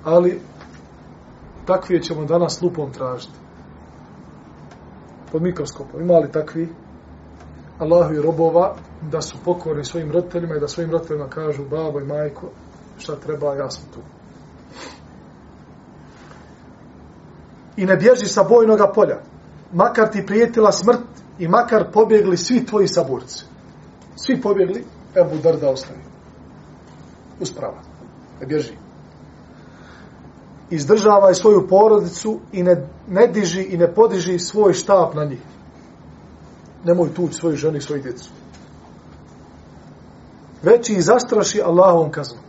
[0.03, 0.41] Ali
[1.65, 3.33] takvije ćemo danas lupom tražiti.
[5.31, 6.01] Pod mikroskopom.
[6.01, 6.69] Ima li takvi?
[7.79, 8.75] Allahu i robova
[9.11, 12.49] da su pokorni svojim roditeljima i da svojim roditeljima kažu babo i majko
[12.97, 13.99] šta treba, ja sam tu.
[17.77, 19.32] I ne bježi sa bojnog polja.
[19.73, 21.01] Makar ti prijetila smrt
[21.39, 23.45] i makar pobjegli svi tvoji saborci.
[24.15, 25.99] Svi pobjegli Ebu Darda ostavi.
[27.39, 27.81] Usprava.
[28.41, 28.73] Ne bježi.
[30.69, 35.41] Izdržavaj svoju porodicu i ne, ne diži i ne podiži svoj štap na njih.
[36.83, 38.29] Nemoj tući svoju ženu i svoju djecu.
[40.63, 42.43] Već i zastraši Allahovom kaznom.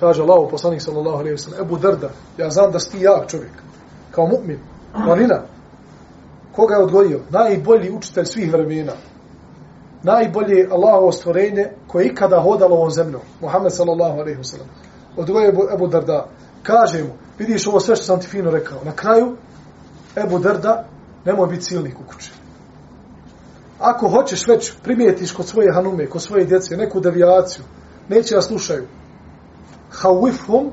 [0.00, 3.30] Kaže Allah, poslanik sallallahu alaihi wa sallam, Ebu Darda, ja znam da si ti jak
[3.30, 3.52] čovjek,
[4.10, 4.58] kao mu'min,
[5.06, 5.42] marina,
[6.52, 7.20] Koga je odgojio?
[7.30, 8.92] Najbolji učitelj svih vremena
[10.02, 13.20] najbolje Allahovo stvorenje koje je ikada hodalo ovom zemljom.
[13.40, 14.58] Muhammed sallallahu alaihi wa
[15.16, 16.26] Odgojio Odgoje Ebu, Darda.
[16.62, 18.78] Kaže mu, vidiš ovo sve što sam ti fino rekao.
[18.84, 19.36] Na kraju,
[20.16, 20.84] Ebu Darda,
[21.24, 22.32] nemoj biti silnik u kući.
[23.78, 27.64] Ako hoćeš već primijetiš kod svoje hanume, kod svoje djece, neku devijaciju,
[28.08, 28.86] neće da slušaju.
[29.92, 30.70] Hawifhum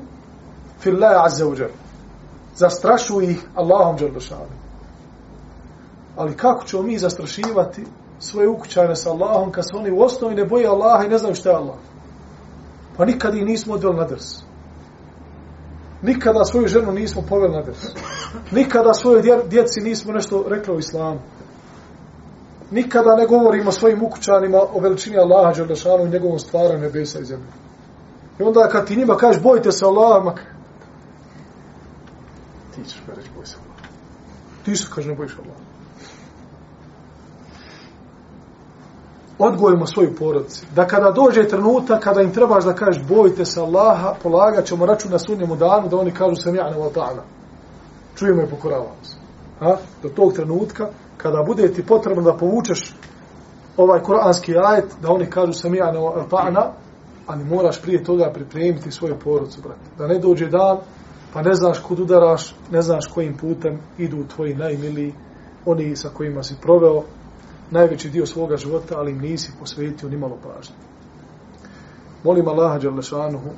[0.80, 1.68] fillahi azza wa.
[2.56, 4.57] Zastrašuj ih Allahom dželdošanu.
[6.18, 7.84] Ali kako ćemo mi zastrašivati
[8.18, 11.34] svoje ukućane sa Allahom, kad se oni u osnovi ne boje Allaha i ne znaju
[11.34, 11.76] šta je Allah.
[12.96, 14.42] Pa nikad ih nismo odveli na drs.
[16.02, 17.86] Nikada svoju ženu nismo poveli na drs.
[18.50, 21.20] Nikada svoje djeci nismo nešto rekli o islamu.
[22.70, 27.48] Nikada ne govorimo svojim ukućanima o veličini Allaha, Đerdašanu i njegovom stvaranju nebesa i zemlje.
[28.38, 30.40] I onda kad ti njima kažeš bojite se Allaha, mak...
[32.74, 33.88] ti ćeš me reći boj se Allaha.
[34.64, 35.67] Ti su kaže ne bojiš Allaha.
[39.38, 40.66] Odgojimo svoju porodicu.
[40.74, 45.12] Da kada dođe trenutak, kada im trebaš da kažeš bojite se Allaha, polagat ćemo račun
[45.12, 47.22] na sunnjemu danu, da oni kažu sam ja ne vatana.
[48.16, 49.16] Čujemo i pokoravamo se.
[49.60, 49.76] Ha?
[50.02, 52.94] Do tog trenutka, kada bude ti potrebno da povučeš
[53.76, 56.70] ovaj koranski ajet, da oni kažu sam ja ne vatana,
[57.26, 59.90] ali moraš prije toga pripremiti svoju porodicu, brate.
[59.98, 60.78] Da ne dođe dan,
[61.32, 65.14] pa ne znaš kud udaraš, ne znaš kojim putem idu tvoji najmiliji,
[65.66, 67.02] oni sa kojima si proveo
[67.70, 70.74] najveći dio svoga života, ali im nisi posvetio ni malo pažnje.
[72.24, 73.50] Molim Allaha Đalešanuhu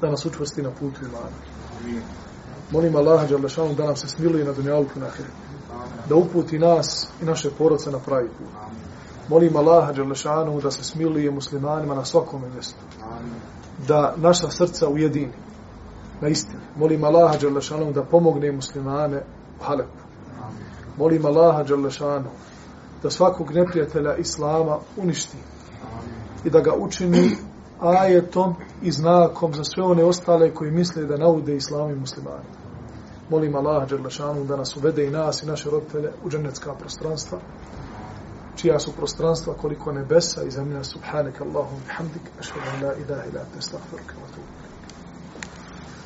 [0.00, 1.36] da nas učvrsti na putu imana.
[2.70, 5.30] Molim Allaha Đalešanuhu da nam se smiluje na dunjalku na hiru.
[6.08, 8.46] Da uputi nas i naše porodce na pravi put.
[9.28, 12.80] Molim Allaha Đalešanuhu da se smiluje muslimanima na svakom mjestu.
[13.88, 15.32] Da naša srca ujedini
[16.20, 16.62] na istini.
[16.76, 19.22] Molim Allaha Đalešanuhu da pomogne muslimane
[19.60, 19.98] u Halepu.
[20.98, 22.47] Molim Allaha Đalešanuhu
[23.02, 25.36] da svakog neprijatelja Islama uništi
[26.44, 27.36] i da ga učini
[27.80, 32.44] ajetom i znakom za sve one ostale koji misle da naude Islamu i muslimani.
[33.30, 37.38] Molim Allah Đerlešanu da nas uvede i nas i naše roditelje u dženecka prostranstva,
[38.56, 43.60] čija su prostranstva koliko nebesa i zemlja subhanak Allahum bihamdik, ašhedan la ilaha ila te
[43.60, 44.57] stahfirka wa tubu.